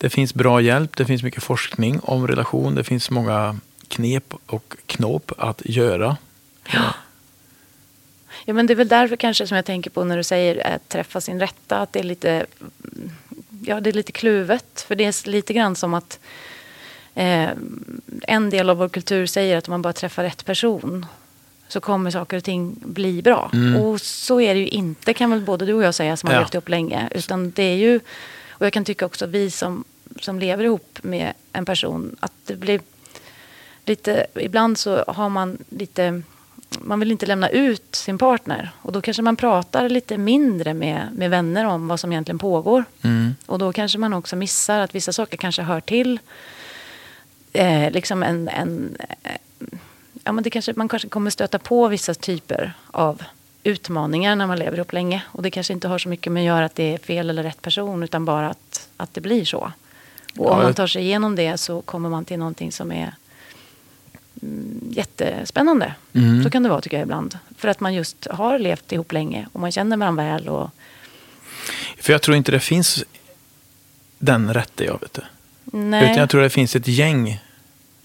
eh, 0.00 0.04
Det 0.04 0.10
finns 0.10 0.34
bra 0.34 0.60
hjälp, 0.60 0.96
det 0.96 1.04
finns 1.04 1.22
mycket 1.22 1.42
forskning 1.42 2.00
om 2.02 2.26
relation, 2.26 2.74
det 2.74 2.84
finns 2.84 3.10
många 3.10 3.56
knep 3.88 4.34
och 4.46 4.76
knåp 4.86 5.32
att 5.38 5.62
göra. 5.64 6.16
Ja, 8.44 8.52
men 8.54 8.66
det 8.66 8.72
är 8.72 8.76
väl 8.76 8.88
därför 8.88 9.16
kanske 9.16 9.46
som 9.46 9.56
jag 9.56 9.64
tänker 9.64 9.90
på 9.90 10.04
när 10.04 10.16
du 10.16 10.22
säger 10.22 10.74
att 10.74 10.88
träffa 10.88 11.20
sin 11.20 11.40
rätta. 11.40 11.78
Att 11.78 11.92
det 11.92 11.98
är 11.98 12.02
lite, 12.04 12.46
ja, 13.66 13.80
det 13.80 13.90
är 13.90 13.94
lite 13.94 14.12
kluvet. 14.12 14.84
För 14.88 14.94
det 14.94 15.04
är 15.04 15.28
lite 15.28 15.52
grann 15.52 15.76
som 15.76 15.94
att 15.94 16.18
eh, 17.14 17.48
en 18.22 18.50
del 18.50 18.70
av 18.70 18.76
vår 18.76 18.88
kultur 18.88 19.26
säger 19.26 19.56
att 19.56 19.68
om 19.68 19.72
man 19.72 19.82
bara 19.82 19.92
träffar 19.92 20.22
rätt 20.22 20.44
person 20.44 21.06
så 21.68 21.80
kommer 21.80 22.10
saker 22.10 22.36
och 22.36 22.44
ting 22.44 22.76
bli 22.84 23.22
bra. 23.22 23.50
Mm. 23.52 23.76
Och 23.82 24.00
så 24.00 24.40
är 24.40 24.54
det 24.54 24.60
ju 24.60 24.68
inte, 24.68 25.14
kan 25.14 25.30
väl 25.30 25.40
både 25.40 25.66
du 25.66 25.74
och 25.74 25.82
jag 25.84 25.94
säga 25.94 26.16
som 26.16 26.26
har 26.26 26.34
Ja. 26.34 26.40
levt 26.40 26.54
ihop 26.54 26.68
länge. 26.68 27.08
Utan 27.14 27.50
det 27.50 27.62
är 27.62 27.76
ju, 27.76 28.00
och 28.50 28.66
jag 28.66 28.72
kan 28.72 28.84
tycka 28.84 29.06
också 29.06 29.24
att 29.24 29.30
vi 29.30 29.50
som, 29.50 29.84
som 30.20 30.38
lever 30.38 30.64
ihop 30.64 30.98
med 31.02 31.32
en 31.52 31.64
person, 31.64 32.16
att 32.20 32.32
det 32.46 32.56
blir 32.56 32.80
lite, 33.84 34.26
ibland 34.34 34.78
så 34.78 35.04
har 35.08 35.28
man 35.28 35.58
lite, 35.68 36.22
man 36.80 37.00
vill 37.00 37.10
inte 37.10 37.26
lämna 37.26 37.48
ut 37.48 37.94
sin 37.94 38.18
partner. 38.18 38.70
Och 38.82 38.92
då 38.92 39.00
kanske 39.00 39.22
man 39.22 39.36
pratar 39.36 39.88
lite 39.88 40.18
mindre 40.18 40.74
med, 40.74 41.08
med 41.12 41.30
vänner 41.30 41.64
om 41.64 41.88
vad 41.88 42.00
som 42.00 42.12
egentligen 42.12 42.38
pågår. 42.38 42.84
Mm. 43.02 43.34
Och 43.46 43.58
då 43.58 43.72
kanske 43.72 43.98
man 43.98 44.12
också 44.12 44.36
missar 44.36 44.80
att 44.80 44.94
vissa 44.94 45.12
saker 45.12 45.36
kanske 45.36 45.62
hör 45.62 45.80
till 45.80 46.18
eh, 47.52 47.90
liksom 47.90 48.22
en, 48.22 48.48
en 48.48 48.96
eh, 49.22 49.36
ja, 50.24 50.32
men 50.32 50.44
det 50.44 50.50
kanske, 50.50 50.72
man 50.76 50.88
kanske 50.88 51.08
kommer 51.08 51.30
stöta 51.30 51.58
på 51.58 51.88
vissa 51.88 52.14
typer 52.14 52.72
av 52.90 53.22
utmaningar 53.62 54.36
när 54.36 54.46
man 54.46 54.58
lever 54.58 54.76
ihop 54.76 54.92
länge. 54.92 55.22
Och 55.26 55.42
det 55.42 55.50
kanske 55.50 55.72
inte 55.72 55.88
har 55.88 55.98
så 55.98 56.08
mycket 56.08 56.32
med 56.32 56.40
att 56.40 56.46
göra 56.46 56.64
att 56.64 56.74
det 56.74 56.94
är 56.94 56.98
fel 56.98 57.30
eller 57.30 57.42
rätt 57.42 57.62
person 57.62 58.02
utan 58.02 58.24
bara 58.24 58.50
att, 58.50 58.88
att 58.96 59.14
det 59.14 59.20
blir 59.20 59.44
så. 59.44 59.72
Och 60.38 60.46
Ja, 60.46 60.50
om 60.50 60.62
man 60.62 60.74
tar 60.74 60.86
sig 60.86 61.02
igenom 61.02 61.36
det 61.36 61.58
så 61.58 61.82
kommer 61.82 62.08
man 62.08 62.24
till 62.24 62.38
någonting 62.38 62.72
som 62.72 62.92
är 62.92 63.14
mm, 64.42 64.80
jättespännande. 64.90 65.94
Mm. 66.12 66.44
Så 66.44 66.50
kan 66.50 66.62
det 66.62 66.68
vara 66.68 66.80
tycker 66.80 66.96
jag 66.96 67.04
ibland. 67.04 67.38
För 67.56 67.68
att 67.68 67.80
man 67.80 67.94
just 67.94 68.26
har 68.30 68.58
levt 68.58 68.92
ihop 68.92 69.12
länge 69.12 69.48
och 69.52 69.60
man 69.60 69.72
känner 69.72 69.96
varandra 69.96 70.24
väl. 70.24 70.48
Och, 70.48 70.70
För 71.98 72.12
jag 72.12 72.22
tror 72.22 72.36
inte 72.36 72.52
det 72.52 72.60
finns 72.60 73.04
den 74.18 74.54
rätte 74.54 74.84
jag 74.84 75.00
vet 75.00 75.12
du. 75.12 75.22
nej, 75.78 76.04
Utan 76.04 76.16
jag 76.16 76.30
tror 76.30 76.40
det 76.42 76.50
finns 76.50 76.76
ett 76.76 76.88
gäng 76.88 77.40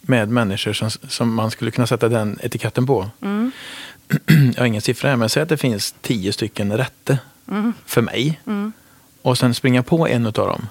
med 0.02 0.30
människor 0.30 0.74
som, 0.74 0.90
som 0.90 1.34
man 1.34 1.52
skulle 1.52 1.72
kunna 1.72 1.88
sätta 1.88 2.10
den 2.10 2.40
etiketten 2.44 2.86
på. 2.88 3.10
mm, 3.22 3.52
Jag 4.56 4.62
har 4.62 4.66
ingen 4.66 4.82
siffra 4.82 5.10
här, 5.10 5.16
men 5.16 5.30
säg 5.30 5.44
att 5.44 5.50
det 5.50 5.58
finns 5.58 5.96
tio 6.02 6.34
stycken 6.34 6.78
rätte 6.78 7.18
mm, 7.52 7.74
för 7.86 8.02
mig. 8.02 8.40
mm, 8.48 8.72
Och 9.22 9.38
sen 9.38 9.54
springa 9.54 9.84
på 9.84 10.08
en 10.08 10.26
av 10.26 10.32
dem. 10.34 10.68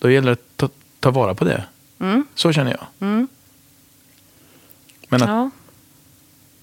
Då 0.00 0.10
gäller 0.10 0.26
det 0.26 0.32
att 0.32 0.56
ta, 0.56 0.68
ta 1.00 1.10
vara 1.10 1.34
på 1.34 1.44
det. 1.44 1.64
mm, 2.00 2.26
Så 2.34 2.52
känner 2.52 2.70
jag. 2.70 2.86
mm. 3.08 3.28
Men 5.08 5.22
att, 5.22 5.28
Ja. 5.28 5.50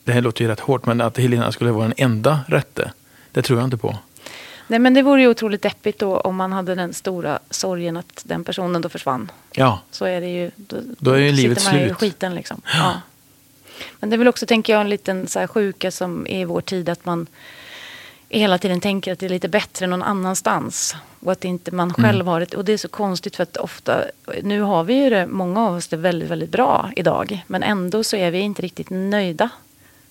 det 0.03 0.11
här 0.11 0.21
låter 0.21 0.41
ju 0.43 0.47
rätt 0.49 0.59
hårt, 0.59 0.85
men 0.85 1.01
att 1.01 1.17
Helena 1.17 1.51
skulle 1.51 1.71
vara 1.71 1.83
den 1.83 1.93
enda 1.97 2.39
rätte, 2.47 2.91
det 3.31 3.41
tror 3.41 3.59
jag 3.59 3.67
inte 3.67 3.77
på. 3.77 3.97
Nej, 4.69 4.79
men 4.79 4.93
det 4.93 5.01
vore 5.01 5.21
ju 5.21 5.27
otroligt 5.27 5.61
deppigt 5.61 5.99
då 5.99 6.17
om 6.19 6.35
man 6.35 6.51
hade 6.51 6.75
den 6.75 6.93
stora 6.93 7.39
sorgen 7.49 7.97
att 7.97 8.21
den 8.25 8.43
personen 8.43 8.81
då 8.81 8.89
försvann. 8.89 9.31
Ja, 9.51 9.79
Så 9.91 10.05
är 10.05 10.21
det 10.21 10.27
ju. 10.27 10.51
Då, 10.55 10.77
Då 10.99 11.11
är 11.11 11.17
ju 11.17 11.29
sitter 11.29 11.41
livet 11.43 11.65
man 11.65 11.73
ju 11.75 11.81
i 11.81 11.85
slut. 11.87 11.97
skiten 11.97 12.35
liksom. 12.35 12.61
Ja. 12.73 13.01
Men 13.99 14.09
det 14.09 14.15
är 14.15 14.17
väl 14.17 14.27
också, 14.27 14.45
tänker 14.45 14.73
jag, 14.73 14.81
en 14.81 14.89
liten 14.89 15.27
så 15.27 15.39
här 15.39 15.47
sjuka 15.47 15.91
som 15.91 16.27
är 16.27 16.41
i 16.41 16.45
vår 16.45 16.61
tid 16.61 16.89
att 16.89 17.05
man 17.05 17.27
hela 18.29 18.57
tiden 18.57 18.81
tänker 18.81 19.13
att 19.13 19.19
det 19.19 19.25
är 19.25 19.29
lite 19.29 19.47
bättre 19.49 19.87
någon 19.87 20.03
annanstans. 20.03 20.95
Och 21.19 21.31
att 21.31 21.45
inte 21.45 21.71
man 21.71 21.91
Mm. 21.97 22.03
själv 22.09 22.27
har 22.27 22.39
det. 22.39 22.53
Och 22.55 22.65
det 22.65 22.73
är 22.73 22.77
så 22.77 22.87
konstigt 22.87 23.35
för 23.35 23.43
att 23.43 23.57
ofta, 23.57 24.01
nu 24.43 24.61
har 24.61 24.83
vi 24.83 24.93
ju 25.03 25.09
det, 25.09 25.27
många 25.27 25.67
av 25.67 25.75
oss 25.75 25.87
det 25.87 25.97
väldigt, 25.97 26.29
väldigt 26.29 26.49
bra 26.49 26.91
idag. 26.95 27.43
Men 27.47 27.63
ändå 27.63 28.03
så 28.03 28.15
är 28.15 28.31
vi 28.31 28.39
inte 28.39 28.61
riktigt 28.61 28.89
nöjda. 28.89 29.49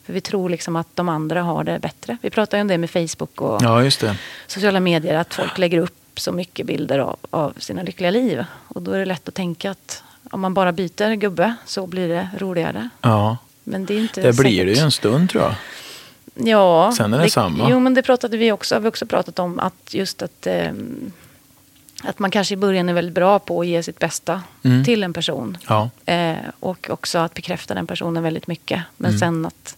För 0.04 0.12
vi 0.12 0.20
tror 0.20 0.48
liksom 0.50 0.76
att 0.76 0.88
de 0.94 1.08
andra 1.08 1.42
har 1.42 1.64
det 1.64 1.78
bättre. 1.78 2.16
Vi 2.22 2.30
pratar 2.30 2.58
ju 2.58 2.62
om 2.62 2.68
det 2.68 2.78
med 2.78 2.90
Facebook 2.90 3.40
och 3.40 3.62
ja 3.62 3.90
sociala 4.46 4.80
medier 4.80 5.14
att 5.14 5.34
folk 5.34 5.58
lägger 5.58 5.78
upp 5.78 6.20
så 6.20 6.32
mycket 6.32 6.66
bilder 6.66 6.98
av, 6.98 7.16
av 7.30 7.52
sina 7.58 7.82
lyckliga 7.82 8.10
liv. 8.10 8.44
Och 8.68 8.82
då 8.82 8.92
är 8.92 8.98
det 8.98 9.04
lätt 9.04 9.28
att 9.28 9.34
tänka 9.34 9.70
att 9.70 10.02
om 10.30 10.40
man 10.40 10.54
bara 10.54 10.72
byter 10.72 11.14
gubbe 11.14 11.54
så 11.66 11.86
blir 11.86 12.08
det 12.08 12.28
roligare. 12.38 12.88
Ja, 13.00 13.36
Men 13.64 13.84
det 13.86 13.94
är 13.94 13.98
inte 13.98 14.20
det 14.22 14.32
blir 14.36 14.50
säkert. 14.50 14.66
det 14.66 14.72
ju 14.72 14.84
en 14.84 14.92
stund 14.92 15.30
tror 15.30 15.42
jag. 15.42 15.54
Ja. 16.36 16.92
Sen 16.96 17.14
är 17.14 17.18
det 17.22 17.30
samma. 17.30 17.70
Jo, 17.70 17.80
men 17.80 17.94
det 17.94 18.02
pratade 18.02 18.36
vi 18.36 18.52
också, 18.52 18.74
har 18.74 18.80
vi 18.80 18.88
också 18.88 19.06
pratat 19.06 19.38
om. 19.38 19.58
Att 19.60 19.94
just 19.94 20.22
att, 20.22 20.46
ehm, 20.46 21.12
att 22.02 22.18
man 22.18 22.30
kanske 22.30 22.54
i 22.54 22.56
början 22.56 22.88
är 22.88 22.92
väldigt 22.92 23.14
bra 23.14 23.38
på 23.38 23.60
att 23.60 23.66
ge 23.66 23.82
sitt 23.82 23.98
bästa 23.98 24.42
Mm. 24.64 24.84
till 24.84 25.02
en 25.02 25.12
person. 25.12 25.58
Ja, 25.68 25.90
Eh, 26.06 26.36
och 26.60 26.90
också 26.90 27.18
att 27.18 27.34
bekräfta 27.34 27.74
den 27.74 27.86
personen 27.86 28.22
väldigt 28.22 28.46
mycket. 28.46 28.82
Men 28.96 29.08
Mm. 29.10 29.18
sen 29.20 29.46
att, 29.46 29.76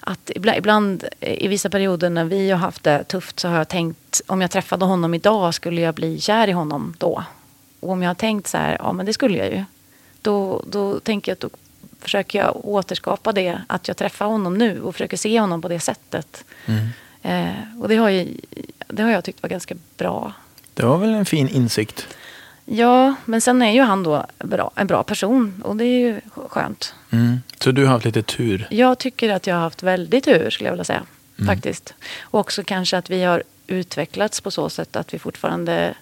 att 0.00 0.30
ibland, 0.34 0.58
ibland 0.58 1.04
eh, 1.20 1.44
i 1.44 1.48
vissa 1.48 1.70
perioder 1.70 2.10
när 2.10 2.24
vi 2.24 2.50
har 2.50 2.58
haft 2.58 2.82
det 2.84 3.04
tufft 3.04 3.40
så 3.40 3.48
har 3.48 3.56
jag 3.56 3.68
tänkt 3.68 4.20
om 4.26 4.40
jag 4.40 4.50
träffade 4.50 4.84
honom 4.84 5.14
idag 5.14 5.54
skulle 5.54 5.80
jag 5.80 5.94
bli 5.94 6.20
kär 6.20 6.48
i 6.48 6.52
honom 6.52 6.94
då. 6.98 7.24
Och 7.80 7.90
om 7.90 8.02
jag 8.02 8.10
har 8.10 8.14
tänkt 8.14 8.46
så 8.46 8.56
här, 8.58 8.76
ja 8.80 8.92
men 8.92 9.06
det 9.06 9.12
skulle 9.12 9.38
jag 9.38 9.46
ju. 9.52 9.64
Då, 10.22 10.62
då 10.66 11.00
tänker 11.00 11.30
jag 11.32 11.34
att 11.36 11.40
då 11.40 11.48
försöker 12.06 12.38
jag 12.38 12.64
återskapa 12.64 13.32
det, 13.32 13.60
att 13.66 13.88
jag 13.88 13.96
träffar 13.96 14.26
honom 14.26 14.58
nu 14.58 14.80
och 14.80 14.94
försöker 14.94 15.16
se 15.16 15.40
honom 15.40 15.62
på 15.62 15.68
det 15.68 15.80
sättet. 15.80 16.44
mm. 16.66 16.88
Eh, 17.22 17.80
och 17.82 17.88
det 17.88 17.96
har, 17.96 18.08
ju, 18.08 18.36
det 18.86 19.02
har 19.02 19.10
jag 19.10 19.24
tyckt 19.24 19.42
var 19.42 19.50
ganska 19.50 19.74
bra. 19.96 20.32
det 20.74 20.86
var 20.86 20.98
väl 20.98 21.14
en 21.14 21.26
fin 21.26 21.48
insikt. 21.48 22.08
Ja, 22.64 23.14
men 23.24 23.40
sen 23.40 23.62
är 23.62 23.72
ju 23.72 23.80
han 23.80 24.02
då 24.02 24.26
bra, 24.38 24.70
en 24.74 24.86
bra 24.86 25.02
person 25.02 25.62
och 25.64 25.76
det 25.76 25.84
är 25.84 25.98
ju 25.98 26.20
skönt. 26.34 26.94
Mm. 27.10 27.40
Så 27.58 27.72
du 27.72 27.84
har 27.84 27.92
haft 27.92 28.04
lite 28.04 28.22
tur. 28.22 28.66
Jag 28.70 28.98
tycker 28.98 29.32
att 29.32 29.46
jag 29.46 29.54
har 29.54 29.62
haft 29.62 29.82
väldigt 29.82 30.24
tur 30.24 30.50
skulle 30.50 30.68
jag 30.68 30.72
vilja 30.72 30.84
säga. 30.84 31.02
Mm. 31.38 31.46
Faktiskt. 31.46 31.94
Och 32.20 32.40
också 32.40 32.64
kanske 32.64 32.98
att 32.98 33.10
vi 33.10 33.22
har 33.22 33.42
utvecklats 33.66 34.40
på 34.40 34.50
så 34.50 34.68
sätt 34.68 34.96
att 34.96 35.14
vi 35.14 35.18
fortfarande 35.18 35.94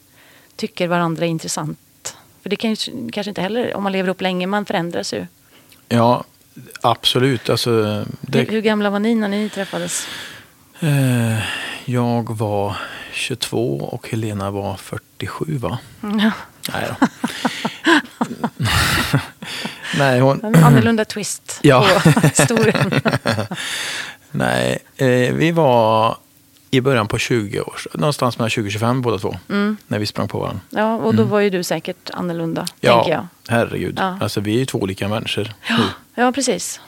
tycker 0.56 0.88
varandra 0.88 1.24
är 1.24 1.30
intressant. 1.30 2.16
För 2.42 2.50
det 2.50 2.56
kan 2.56 2.70
ju, 2.70 2.76
kanske 3.10 3.30
inte 3.30 3.42
heller, 3.42 3.74
om 3.74 3.82
man 3.82 3.92
lever 3.92 4.08
upp 4.08 4.20
länge, 4.20 4.46
man 4.46 4.64
förändras 4.64 5.14
ju. 5.14 5.26
Ja, 5.94 6.24
absolut. 6.82 7.50
Alltså, 7.50 8.04
det, 8.20 8.38
Hur, 8.38 8.46
hur 8.46 8.60
gamla 8.60 8.90
var 8.90 8.98
ni 8.98 9.14
när 9.14 9.28
ni 9.28 9.48
träffades? 9.48 10.06
eh, 10.80 11.38
jag 11.84 12.36
var 12.36 12.76
22 13.12 13.76
och 13.78 14.08
Helena 14.08 14.50
var 14.50 14.76
47 14.76 15.44
va? 15.58 15.78
Ja, 16.00 16.32
Nej 16.72 16.88
då. 17.00 17.06
Nej, 19.98 20.20
hon, 20.20 20.44
en 20.44 20.64
annorlunda 20.64 21.04
twist 21.04 21.58
Ja. 21.62 21.86
på 22.04 22.20
historien. 22.28 23.00
nej 24.30 24.78
eh, 24.96 25.06
vi 25.34 25.52
var 25.52 26.16
i 26.76 26.80
början 26.80 27.08
på 27.08 27.18
20 27.18 27.60
år, 27.60 27.80
någonstans 27.94 28.38
mellan 28.38 28.50
20 28.50 28.66
och 28.68 28.72
25 28.72 29.02
båda 29.02 29.18
två. 29.18 29.36
Mm. 29.48 29.76
När 29.86 29.98
vi 29.98 30.06
sprang 30.06 30.28
på 30.28 30.38
varandra. 30.38 30.60
Ja, 30.70 30.94
och 30.94 31.14
då 31.14 31.24
var 31.24 31.40
ju 31.40 31.50
du 31.50 31.62
säkert 31.62 32.10
annorlunda, 32.10 32.66
Ja, 32.80 32.94
tänker 32.94 33.12
jag. 33.12 33.26
herregud. 33.48 33.96
Ja. 34.00 34.18
Alltså 34.20 34.40
vi 34.40 34.54
är 34.54 34.58
ju 34.58 34.66
två 34.66 34.78
olika 34.78 35.08
människor. 35.08 35.52
nu. 35.70 35.84
Ja, 36.14 36.32
precis. 36.32 36.80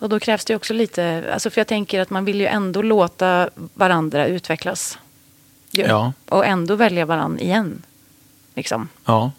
Och 0.00 0.08
då 0.08 0.20
krävs 0.20 0.44
det 0.44 0.52
ju 0.52 0.56
också 0.56 0.74
lite, 0.74 1.24
alltså 1.32 1.50
för 1.50 1.60
jag 1.60 1.66
tänker 1.66 2.00
att 2.00 2.10
man 2.10 2.24
vill 2.24 2.40
ju 2.40 2.46
ändå 2.46 2.82
låta 2.82 3.50
varandra 3.74 4.26
utvecklas. 4.26 4.98
Ju. 5.70 5.82
Ja. 5.82 6.12
Och 6.28 6.46
ändå 6.46 6.74
välja 6.76 7.06
varandra 7.06 7.40
igen. 7.42 7.82
Liksom. 8.54 8.88
Ja. 9.04 9.32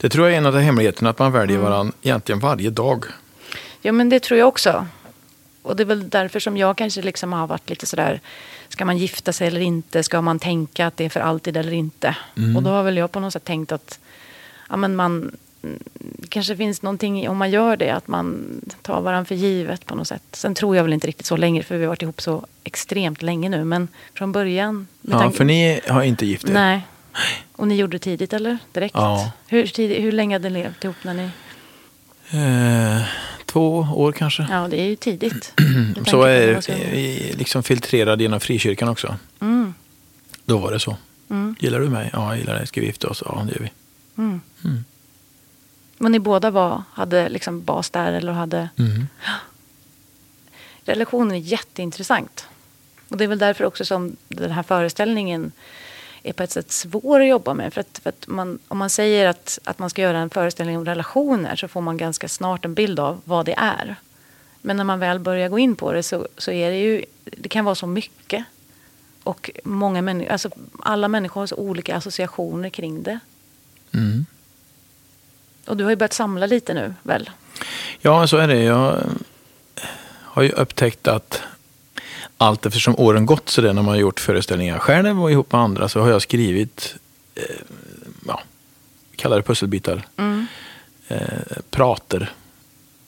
Det 0.00 0.08
tror 0.08 0.26
jag 0.26 0.34
är 0.34 0.38
en 0.38 0.46
av 0.46 0.52
de 0.52 0.60
hemligheterna, 0.60 1.10
att 1.10 1.18
man 1.18 1.32
väljer 1.32 1.58
Mm. 1.58 1.70
varandra 1.70 1.94
egentligen 2.02 2.38
varje 2.40 2.70
dag. 2.70 3.04
Ja, 3.82 3.92
men 3.92 4.08
det 4.08 4.20
tror 4.20 4.38
jag 4.38 4.48
också. 4.48 4.86
Och 5.68 5.76
det 5.76 5.82
är 5.82 5.84
väl 5.84 6.08
därför 6.08 6.40
som 6.40 6.56
jag 6.56 6.76
kanske 6.76 7.02
liksom 7.02 7.32
har 7.32 7.46
varit 7.46 7.70
lite 7.70 7.86
sådär, 7.86 8.20
ska 8.68 8.84
man 8.84 8.98
gifta 8.98 9.32
sig 9.32 9.46
eller 9.46 9.60
inte? 9.60 10.02
Ska 10.02 10.20
man 10.20 10.38
tänka 10.38 10.86
att 10.86 10.96
det 10.96 11.04
är 11.04 11.08
för 11.08 11.20
alltid 11.20 11.56
eller 11.56 11.72
inte? 11.72 12.16
Mm. 12.36 12.56
Och 12.56 12.62
då 12.62 12.70
har 12.70 12.82
väl 12.82 12.96
jag 12.96 13.12
på 13.12 13.20
något 13.20 13.32
sätt 13.32 13.44
tänkt 13.44 13.72
att 13.72 13.98
ja, 14.68 14.76
men 14.76 14.96
man 14.96 15.36
kanske 16.28 16.56
finns 16.56 16.82
någonting 16.82 17.28
om 17.28 17.36
man 17.36 17.50
gör 17.50 17.76
det, 17.76 17.90
att 17.90 18.08
man 18.08 18.60
tar 18.82 19.00
varandra 19.00 19.24
för 19.24 19.34
givet 19.34 19.86
på 19.86 19.94
något 19.94 20.08
sätt. 20.08 20.22
Sen 20.32 20.54
tror 20.54 20.76
jag 20.76 20.82
väl 20.82 20.92
inte 20.92 21.06
riktigt 21.06 21.26
så 21.26 21.36
länge, 21.36 21.62
för 21.62 21.76
vi 21.76 21.84
har 21.84 21.88
varit 21.88 22.02
ihop 22.02 22.20
så 22.20 22.46
extremt 22.64 23.22
länge 23.22 23.48
nu. 23.48 23.64
Men 23.64 23.88
från 24.14 24.32
början. 24.32 24.86
Ja, 25.00 25.30
för 25.30 25.44
ni 25.44 25.80
har 25.88 26.02
inte 26.02 26.26
gift 26.26 26.48
er? 26.48 26.52
Nej. 26.52 26.86
Och 27.52 27.68
ni 27.68 27.76
gjorde 27.76 27.94
det 27.94 27.98
tidigt 27.98 28.32
eller? 28.32 28.58
Direkt? 28.72 28.94
Ja. 28.94 29.32
Hur, 29.46 29.66
tidigt, 29.66 30.02
hur 30.02 30.12
länge 30.12 30.34
hade 30.34 30.50
ni 30.50 30.62
levt 30.62 30.84
ihop 30.84 30.96
när 31.02 31.14
ni... 31.14 31.30
Eh, 32.30 33.02
två 33.48 33.86
år 33.94 34.12
kanske. 34.12 34.46
Ja, 34.50 34.68
det 34.68 34.80
är 34.80 34.86
ju 34.86 34.96
tidigt. 34.96 35.52
Så 36.06 36.22
är 36.22 36.62
liksom 37.36 37.62
filtrerad 37.62 38.20
genom 38.22 38.40
frikyrkan 38.40 38.88
också. 38.88 39.16
Mm, 39.40 39.74
Då 40.44 40.58
var 40.58 40.72
det 40.72 40.80
så. 40.80 40.96
mm, 41.30 41.56
Gillar 41.60 41.80
du 41.80 41.88
mig? 41.88 42.10
Ja, 42.12 42.28
jag 42.28 42.38
gillar 42.38 42.54
dig. 42.54 42.66
Ska 42.66 42.80
vi 42.80 42.86
gifta 42.86 43.08
oss? 43.08 43.22
Ja, 43.26 43.42
det 43.46 43.52
gör 43.52 43.60
vi. 43.62 43.70
mm. 44.22 44.40
Mm. 44.64 44.84
Men 45.98 46.12
ni 46.12 46.18
båda 46.18 46.50
var, 46.50 46.82
hade 46.92 47.28
liksom 47.28 47.62
bas 47.64 47.90
där 47.90 48.12
eller 48.12 48.32
hade... 48.32 48.68
Mm. 48.78 49.06
Relationen 50.84 51.36
är 51.36 51.40
jätteintressant. 51.40 52.46
Och 53.08 53.16
det 53.16 53.24
är 53.24 53.28
väl 53.28 53.38
därför 53.38 53.64
också 53.64 53.84
som 53.84 54.16
den 54.28 54.50
här 54.50 54.62
föreställningen 54.62 55.52
är 56.22 56.32
på 56.32 56.42
ett 56.42 56.50
sätt 56.50 56.72
svår 56.72 57.20
att 57.20 57.28
jobba 57.28 57.54
med. 57.54 57.74
För 57.74 57.80
att, 57.80 58.00
för 58.02 58.08
att 58.08 58.26
man, 58.26 58.58
om 58.68 58.78
man 58.78 58.90
säger 58.90 59.26
att, 59.26 59.58
att 59.64 59.78
man 59.78 59.90
ska 59.90 60.02
göra 60.02 60.18
en 60.18 60.30
föreställning 60.30 60.76
om 60.76 60.84
relationer 60.84 61.56
så 61.56 61.68
får 61.68 61.80
man 61.80 61.96
ganska 61.96 62.28
snart 62.28 62.64
en 62.64 62.74
bild 62.74 63.00
av 63.00 63.20
vad 63.24 63.46
det 63.46 63.54
är. 63.58 63.96
Men 64.62 64.76
när 64.76 64.84
man 64.84 64.98
väl 64.98 65.18
börjar 65.18 65.48
gå 65.48 65.58
in 65.58 65.76
på 65.76 65.92
det 65.92 66.02
så, 66.02 66.28
så 66.36 66.50
är 66.50 66.70
det 66.70 66.78
ju, 66.78 67.04
det 67.24 67.48
kan 67.48 67.64
vara 67.64 67.74
så 67.74 67.86
mycket. 67.86 68.44
Och 69.24 69.50
många 69.64 70.02
människor, 70.02 70.32
alltså 70.32 70.50
alla 70.82 71.08
människor 71.08 71.40
har 71.40 71.46
så 71.46 71.56
olika 71.56 71.96
associationer 71.96 72.70
kring 72.70 73.02
det. 73.02 73.18
Mm. 73.94 74.26
Och 75.66 75.76
du 75.76 75.84
har 75.84 75.90
ju 75.90 75.96
börjat 75.96 76.12
samla 76.12 76.46
lite 76.46 76.74
nu 76.74 76.94
väl? 77.02 77.30
Ja, 78.00 78.26
så 78.26 78.36
är 78.36 78.48
det. 78.48 78.62
Jag 78.62 79.02
har 80.22 80.42
ju 80.42 80.50
upptäckt 80.50 81.08
att 81.08 81.42
allt 82.38 82.66
eftersom 82.66 82.94
åren 82.98 83.26
gått 83.26 83.48
så 83.48 83.60
där 83.60 83.72
när 83.72 83.82
man 83.82 83.94
har 83.94 84.00
gjort 84.00 84.20
föreställningar 84.20 84.78
själv 84.78 85.22
och 85.22 85.30
ihop 85.30 85.52
med 85.52 85.60
andra 85.60 85.88
så 85.88 86.00
har 86.00 86.10
jag 86.10 86.22
skrivit, 86.22 86.94
eh, 87.34 87.42
ja, 88.26 88.40
kallar 89.16 89.36
det 89.36 89.42
pusselbitar, 89.42 90.06
Mm. 90.16 90.46
eh, 91.08 91.18
prater 91.70 92.32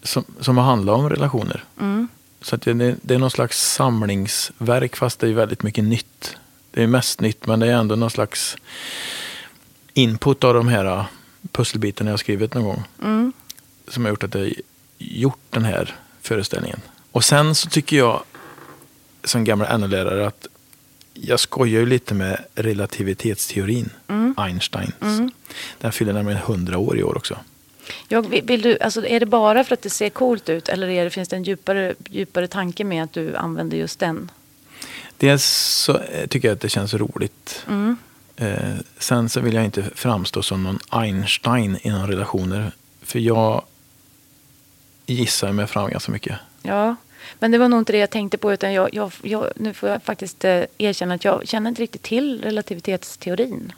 som, 0.02 0.24
som 0.40 0.56
har 0.58 0.64
handlat 0.64 0.98
om 0.98 1.08
relationer. 1.10 1.64
Mm. 1.80 2.08
Så 2.42 2.54
att 2.54 2.62
det, 2.62 2.74
det 3.02 3.14
är 3.14 3.18
någon 3.18 3.30
slags 3.30 3.72
samlingsverk 3.72 4.96
fast 4.96 5.20
det 5.20 5.28
är 5.28 5.32
väldigt 5.32 5.62
mycket 5.62 5.84
nytt. 5.84 6.36
Det 6.70 6.82
är 6.82 6.86
mest 6.86 7.20
nytt 7.20 7.46
men 7.46 7.60
det 7.60 7.66
är 7.66 7.72
ändå 7.72 7.96
någon 7.96 8.10
slags 8.10 8.56
input 9.94 10.44
av 10.44 10.54
de 10.54 10.68
här 10.68 10.84
eh, 10.84 11.04
pusselbitarna 11.52 12.10
jag 12.10 12.12
har 12.12 12.18
skrivit 12.18 12.54
någon 12.54 12.64
gång 12.64 12.82
Mm. 13.02 13.32
som 13.88 14.04
har 14.04 14.10
gjort 14.10 14.22
att 14.24 14.34
jag 14.34 14.52
gjort 14.98 15.38
den 15.50 15.64
här 15.64 15.94
föreställningen. 16.22 16.80
Och 17.12 17.24
sen 17.24 17.54
så 17.54 17.68
tycker 17.68 17.96
jag 17.96 18.22
som 19.24 19.44
gammal 19.44 19.80
NO-lärare 19.80 20.26
att 20.26 20.46
jag 21.14 21.40
skojar 21.40 21.80
ju 21.80 21.86
lite 21.86 22.14
med 22.14 22.44
relativitetsteorin, 22.54 23.90
Einsteins. 24.36 25.32
Den 25.78 25.92
fyller 25.92 26.12
nämligen 26.12 26.40
100 26.40 26.78
år 26.78 26.98
i 26.98 27.02
år 27.02 27.16
också. 27.16 27.38
Jag, 28.08 28.42
vill 28.42 28.62
du, 28.62 28.78
alltså, 28.78 29.06
är 29.06 29.20
det 29.20 29.26
bara 29.26 29.64
för 29.64 29.74
att 29.74 29.82
det 29.82 29.90
ser 29.90 30.10
coolt 30.10 30.48
ut 30.48 30.68
eller 30.68 30.88
är 30.88 31.04
det, 31.04 31.10
finns 31.10 31.28
det 31.28 31.36
en 31.36 31.42
djupare, 31.42 31.94
djupare 32.10 32.46
tanke 32.46 32.84
med 32.84 33.04
att 33.04 33.12
du 33.12 33.36
använder 33.36 33.76
just 33.76 33.98
den? 33.98 34.30
Dels 35.16 35.44
så 35.44 35.98
eh, 35.98 36.26
tycker 36.26 36.48
jag 36.48 36.54
att 36.54 36.60
det 36.60 36.68
känns 36.68 36.94
roligt. 36.94 37.66
Eh, 38.36 38.74
sen 38.98 39.28
så 39.28 39.40
vill 39.40 39.54
jag 39.54 39.64
inte 39.64 39.84
framstå 39.94 40.42
som 40.42 40.62
någon 40.62 40.78
Einstein 40.88 41.78
inom 41.82 42.06
relationer. 42.06 42.72
För 43.02 43.18
jag 43.18 43.64
gissar 45.06 45.52
mig 45.52 45.66
fram 45.66 45.90
ganska 45.90 46.12
mycket. 46.12 46.38
Ja, 46.62 46.96
men 47.38 47.50
det 47.50 47.58
var 47.58 47.68
nog 47.68 47.78
inte 47.78 47.92
det 47.92 47.98
jag 47.98 48.10
tänkte 48.10 48.38
på. 48.38 48.52
Utan 48.52 48.72
jag, 48.72 48.94
jag, 48.94 49.12
jag, 49.22 49.46
nu 49.56 49.74
får 49.74 49.88
jag 49.88 50.02
faktiskt 50.02 50.44
eh, 50.44 50.62
erkänna 50.78 51.14
att 51.14 51.24
jag 51.24 51.48
känner 51.48 51.68
inte 51.68 51.82
riktigt 51.82 52.02
till 52.02 52.42
relativitetsteorin. 52.42 53.72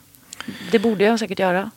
Det 0.70 0.78
borde 0.78 1.04
jag 1.04 1.18
säkert 1.18 1.38
göra. 1.38 1.70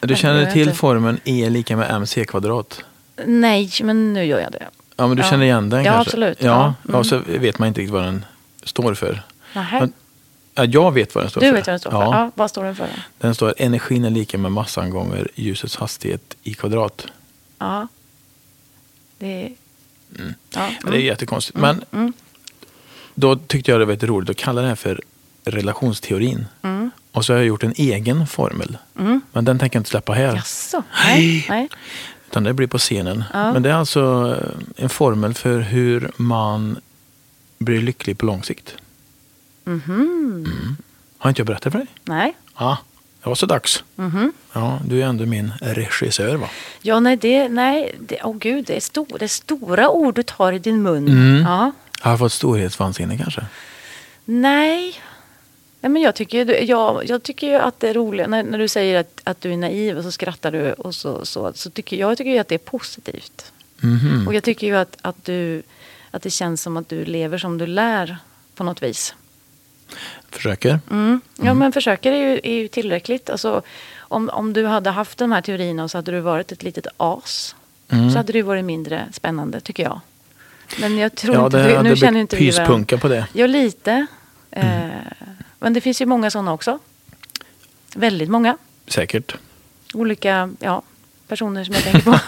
Du 0.00 0.16
känner 0.16 0.50
till 0.52 0.72
formeln 0.72 1.20
E 1.24 1.50
lika 1.50 1.76
med 1.76 1.90
mc 1.90 2.24
kvadrat? 2.24 2.84
Nej, 3.26 3.70
men 3.82 4.12
nu 4.12 4.24
gör 4.24 4.40
jag 4.40 4.52
det. 4.52 4.66
Ja, 4.96 5.06
men 5.06 5.16
du 5.16 5.22
Ja. 5.22 5.30
känner 5.30 5.44
igen 5.44 5.70
den 5.70 5.84
Ja, 5.84 5.92
kanske? 5.92 6.08
absolut. 6.10 6.42
Ja, 6.42 6.74
Ja, 6.82 6.88
mm. 6.92 7.04
så 7.04 7.18
vet 7.26 7.58
man 7.58 7.68
inte 7.68 7.80
riktigt 7.80 7.92
vad 7.92 8.04
den 8.04 8.24
står 8.62 8.94
för. 8.94 9.22
Nähä. 9.54 9.80
Men- 9.80 9.92
Ja, 10.54 10.64
jag 10.64 10.92
vet 10.94 11.14
vad 11.14 11.24
den 11.24 11.30
står 11.30 11.40
Du 11.40 11.46
för. 11.46 11.54
vet 11.54 11.66
vad 11.66 11.72
den 11.72 11.80
står 11.80 11.90
för? 11.90 11.98
Ja. 11.98 12.30
Vad 12.34 12.50
står 12.50 12.64
den 12.64 12.76
för? 12.76 12.88
Den 13.18 13.34
står 13.34 13.54
energin 13.58 14.04
är 14.04 14.10
lika 14.10 14.38
med 14.38 14.52
massan 14.52 14.90
gånger 14.90 15.28
ljusets 15.34 15.76
hastighet 15.76 16.36
i 16.42 16.54
kvadrat. 16.54 17.06
Ja. 17.58 17.88
Det 19.18 19.52
är... 20.18 20.34
Ja, 20.54 20.70
Det 20.90 20.96
är 20.96 21.00
jättekonstigt. 21.00 21.58
Men 21.58 21.84
mm. 21.92 22.12
då 23.14 23.36
tyckte 23.36 23.70
jag 23.70 23.80
det 23.80 23.84
var 23.84 23.92
lite 23.92 24.06
roligt 24.06 24.30
att 24.30 24.36
kalla 24.36 24.62
det 24.62 24.68
här 24.68 24.74
för 24.74 25.00
relationsteorin. 25.44 26.46
Mm. 26.62 26.90
Och 27.12 27.24
så 27.24 27.32
har 27.32 27.38
jag 27.38 27.46
gjort 27.46 27.62
en 27.62 27.74
egen 27.76 28.26
formel. 28.26 28.78
Men 29.32 29.44
den 29.44 29.58
tänker 29.58 29.76
jag 29.76 29.80
inte 29.80 29.90
släppa 29.90 30.12
här. 30.12 30.36
Jaså? 30.36 30.82
Nej. 31.04 31.46
Nej. 31.48 31.68
Utan 32.30 32.44
det 32.44 32.52
blir 32.52 32.66
på 32.66 32.78
scenen. 32.78 33.24
Ja. 33.32 33.52
Men 33.52 33.62
det 33.62 33.70
är 33.70 33.74
alltså 33.74 34.36
en 34.76 34.88
formel 34.88 35.34
för 35.34 35.60
hur 35.60 36.10
man 36.16 36.78
blir 37.58 37.82
lycklig 37.82 38.18
på 38.18 38.26
lång 38.26 38.42
sikt. 38.42 38.74
Mhm. 39.64 40.76
Har 41.18 41.30
inte 41.30 41.40
jag 41.40 41.46
berättat 41.46 41.72
för 41.72 41.78
dig? 41.78 41.88
Nej. 42.04 42.36
Ja, 42.58 42.78
det 43.22 43.28
var 43.28 43.34
så 43.34 43.46
dags. 43.46 43.84
Mhm. 43.96 44.32
Ja, 44.52 44.78
du 44.84 45.02
är 45.02 45.06
ändå 45.06 45.26
min 45.26 45.52
regissör 45.60 46.36
va? 46.36 46.48
Ja, 46.82 47.00
nej, 47.00 47.16
det, 47.16 47.48
nej, 47.48 47.94
det, 48.00 48.18
åh 48.24 48.36
gud, 48.36 48.64
det 48.64 48.76
är, 48.76 48.80
stor, 48.80 49.06
det 49.18 49.24
är 49.24 49.28
stora 49.28 49.90
ord 49.90 50.14
du 50.14 50.22
tar 50.22 50.52
i 50.52 50.58
din 50.58 50.82
mun. 50.82 51.08
Mm. 51.08 51.42
Ja. 51.42 51.72
Har 52.00 52.10
jag 52.10 52.18
fått 52.18 52.32
storhetsvansinne 52.32 53.18
kanske? 53.18 53.46
Nej. 54.24 54.94
Nej, 55.80 55.90
men 55.90 56.02
jag 56.02 56.14
tycker, 56.14 56.62
jag, 56.70 57.02
jag 57.08 57.22
tycker 57.22 57.46
ju 57.46 57.54
att 57.54 57.80
det 57.80 57.88
är 57.88 57.94
roligt 57.94 58.28
när, 58.28 58.42
när 58.42 58.58
du 58.58 58.68
säger 58.68 59.00
att, 59.00 59.20
att 59.24 59.40
du 59.40 59.52
är 59.52 59.56
naiv 59.56 59.98
och 59.98 60.04
så 60.04 60.12
skrattar 60.12 60.52
du 60.52 60.72
och 60.72 60.94
så, 60.94 61.26
så, 61.26 61.52
så 61.54 61.70
tycker 61.70 61.96
jag 61.96 62.18
tycker 62.18 62.30
ju 62.30 62.38
att 62.38 62.48
det 62.48 62.54
är 62.54 62.58
positivt. 62.58 63.52
Mhm. 63.80 64.28
Och 64.28 64.34
jag 64.34 64.44
tycker 64.44 64.66
ju 64.66 64.76
att, 64.76 64.96
att, 65.02 65.24
du, 65.24 65.62
att 66.10 66.22
det 66.22 66.30
känns 66.30 66.62
som 66.62 66.76
att 66.76 66.88
du 66.88 67.04
lever 67.04 67.38
som 67.38 67.58
du 67.58 67.66
lär 67.66 68.16
på 68.54 68.64
något 68.64 68.82
vis. 68.82 69.14
Försöker. 70.30 70.78
Mm. 70.90 71.20
Ja, 71.36 71.54
men 71.54 71.72
försöker 71.72 72.12
är 72.12 72.16
ju, 72.30 72.40
är 72.42 72.52
ju 72.54 72.68
tillräckligt. 72.68 73.30
Alltså, 73.30 73.62
om, 73.98 74.28
om 74.28 74.52
du 74.52 74.66
hade 74.66 74.90
haft 74.90 75.18
de 75.18 75.32
här 75.32 75.42
teorierna 75.42 75.84
och 75.84 75.90
så 75.90 75.98
hade 75.98 76.12
du 76.12 76.20
varit 76.20 76.52
ett 76.52 76.62
litet 76.62 76.86
as. 76.96 77.56
Mm. 77.88 78.10
Så 78.10 78.16
hade 78.16 78.32
det 78.32 78.42
varit 78.42 78.64
mindre 78.64 79.04
spännande, 79.12 79.60
tycker 79.60 79.82
jag. 79.82 80.00
Men 80.80 80.98
jag 80.98 81.14
tror 81.14 81.34
Ja, 81.34 81.44
inte... 81.44 81.58
det 81.58 81.68
vi- 81.68 81.74
hade 81.76 81.88
nu 81.88 81.96
känner 81.96 82.10
blivit 82.12 82.32
inte 82.32 82.36
pyspunka 82.36 82.98
på 82.98 83.08
det. 83.08 83.26
Ja, 83.32 83.46
lite. 83.46 84.06
Mm. 84.50 84.90
Eh, 84.90 84.96
men 85.58 85.72
det 85.72 85.80
finns 85.80 86.00
ju 86.00 86.06
många 86.06 86.30
sådana 86.30 86.52
också. 86.52 86.78
Väldigt 87.94 88.28
många. 88.28 88.56
Säkert. 88.86 89.36
Olika 89.94 90.50
ja, 90.60 90.82
personer 91.30 91.64
som 91.64 91.74
jag 91.74 91.82
tänker 91.84 92.00
på. 92.00 92.18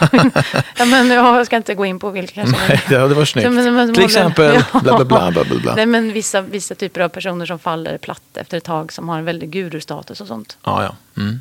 ja, 0.78 0.84
men, 0.84 1.10
ja, 1.10 1.36
jag 1.36 1.46
ska 1.46 1.56
inte 1.56 1.74
gå 1.74 1.84
in 1.86 1.98
på 1.98 2.10
vilka 2.10 2.34
kanske. 2.34 2.56
Nej, 2.68 2.82
det 2.88 2.96
hade 2.98 3.14
varit 3.14 3.28
snyggt. 3.28 3.44
Ja, 3.44 3.50
men- 3.50 3.74
men- 3.74 3.94
Till 3.94 4.04
exempel 4.04 4.54
Ja. 4.72 4.80
bla 4.80 4.96
bla 4.96 5.04
bla 5.04 5.30
bla 5.30 5.44
bla. 5.44 5.58
bla. 5.60 5.74
Nej, 5.74 5.86
men 5.86 6.12
vissa, 6.12 6.40
vissa 6.40 6.74
typer 6.74 7.00
av 7.00 7.08
personer 7.08 7.46
som 7.46 7.58
faller 7.58 7.98
platt 7.98 8.22
efter 8.36 8.56
ett 8.58 8.64
tag 8.64 8.92
som 8.92 9.08
har 9.08 9.18
en 9.18 9.24
väldig 9.24 9.50
gurustatus 9.50 10.20
och 10.20 10.26
sånt. 10.26 10.56
Ja, 10.64 10.82
ja. 10.84 11.22
Mm. 11.22 11.40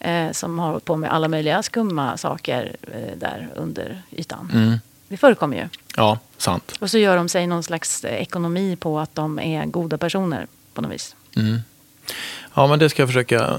Eh, 0.00 0.32
som 0.32 0.58
har 0.58 0.68
hållit 0.68 0.84
på 0.84 0.96
med 0.96 1.12
alla 1.12 1.28
möjliga 1.28 1.62
skumma 1.62 2.16
saker 2.16 2.76
eh, 2.82 3.16
där 3.18 3.48
under 3.56 4.02
ytan. 4.12 4.50
Mm. 4.54 4.78
Det 5.08 5.16
förekommer 5.16 5.56
ju. 5.56 5.68
Ja, 5.96 6.18
sant. 6.36 6.72
Och 6.80 6.90
så 6.90 6.98
gör 6.98 7.16
de 7.16 7.28
sig 7.28 7.46
någon 7.46 7.62
slags 7.62 8.04
eh, 8.04 8.14
ekonomi 8.22 8.76
på 8.76 8.98
att 8.98 9.14
de 9.14 9.38
är 9.38 9.66
goda 9.66 9.98
personer 9.98 10.46
på 10.74 10.80
något 10.82 10.92
vis. 10.92 11.16
Mm. 11.36 11.58
Ja, 12.54 12.66
men 12.66 12.78
det 12.78 12.88
ska 12.90 13.02
jag 13.02 13.08
försöka 13.08 13.54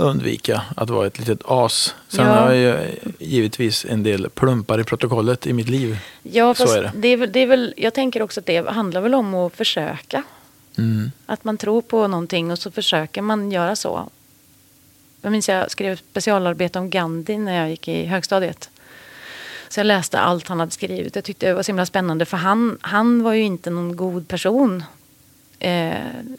undvika 0.00 0.62
att 0.76 0.90
vara 0.90 1.06
ett 1.06 1.18
litet 1.18 1.40
as. 1.44 1.94
Sen 2.08 2.26
Ja. 2.26 2.32
har 2.32 2.52
jag 2.52 2.86
givetvis 3.18 3.84
en 3.88 4.02
del 4.02 4.30
plumpar 4.30 4.80
i 4.80 4.84
protokollet 4.84 5.46
i 5.46 5.52
mitt 5.52 5.68
liv. 5.68 5.98
Ja, 6.22 6.54
Så 6.54 6.64
fast 6.64 6.76
är 6.76 6.82
det. 6.82 6.92
det. 6.94 7.08
är 7.08 7.16
väl, 7.16 7.32
det 7.32 7.40
är 7.40 7.46
väl, 7.46 7.74
jag 7.76 7.94
tänker 7.94 8.22
också 8.22 8.40
att 8.40 8.46
det 8.46 8.68
handlar 8.70 9.00
väl 9.00 9.14
om 9.14 9.34
att 9.34 9.56
försöka. 9.56 10.22
Mm. 10.78 11.10
Att 11.26 11.44
man 11.44 11.56
tror 11.58 11.82
på 11.82 12.06
någonting 12.08 12.50
och 12.50 12.58
så 12.58 12.70
försöker 12.70 13.22
man 13.22 13.52
göra 13.52 13.76
så. 13.76 14.08
Jag 15.22 15.32
minns 15.32 15.48
jag 15.48 15.70
skrev 15.70 15.96
specialarbete 15.96 16.78
om 16.78 16.90
Gandhi 16.90 17.38
när 17.38 17.60
jag 17.60 17.70
gick 17.70 17.88
i 17.88 18.04
högstadiet. 18.06 18.70
Så 19.68 19.80
jag 19.80 19.84
läste 19.86 20.18
allt 20.18 20.48
han 20.48 20.60
hade 20.60 20.72
skrivit. 20.72 21.14
Jag 21.14 21.24
tyckte 21.24 21.46
det 21.46 21.54
var 21.54 21.62
så 21.62 21.68
himla 21.72 21.86
spännande 21.86 22.24
för 22.24 22.36
han, 22.36 22.78
han 22.80 23.22
var 23.22 23.32
ju 23.32 23.42
inte 23.42 23.70
någon 23.70 23.96
god 23.96 24.28
person 24.28 24.84
eh, 25.58 25.90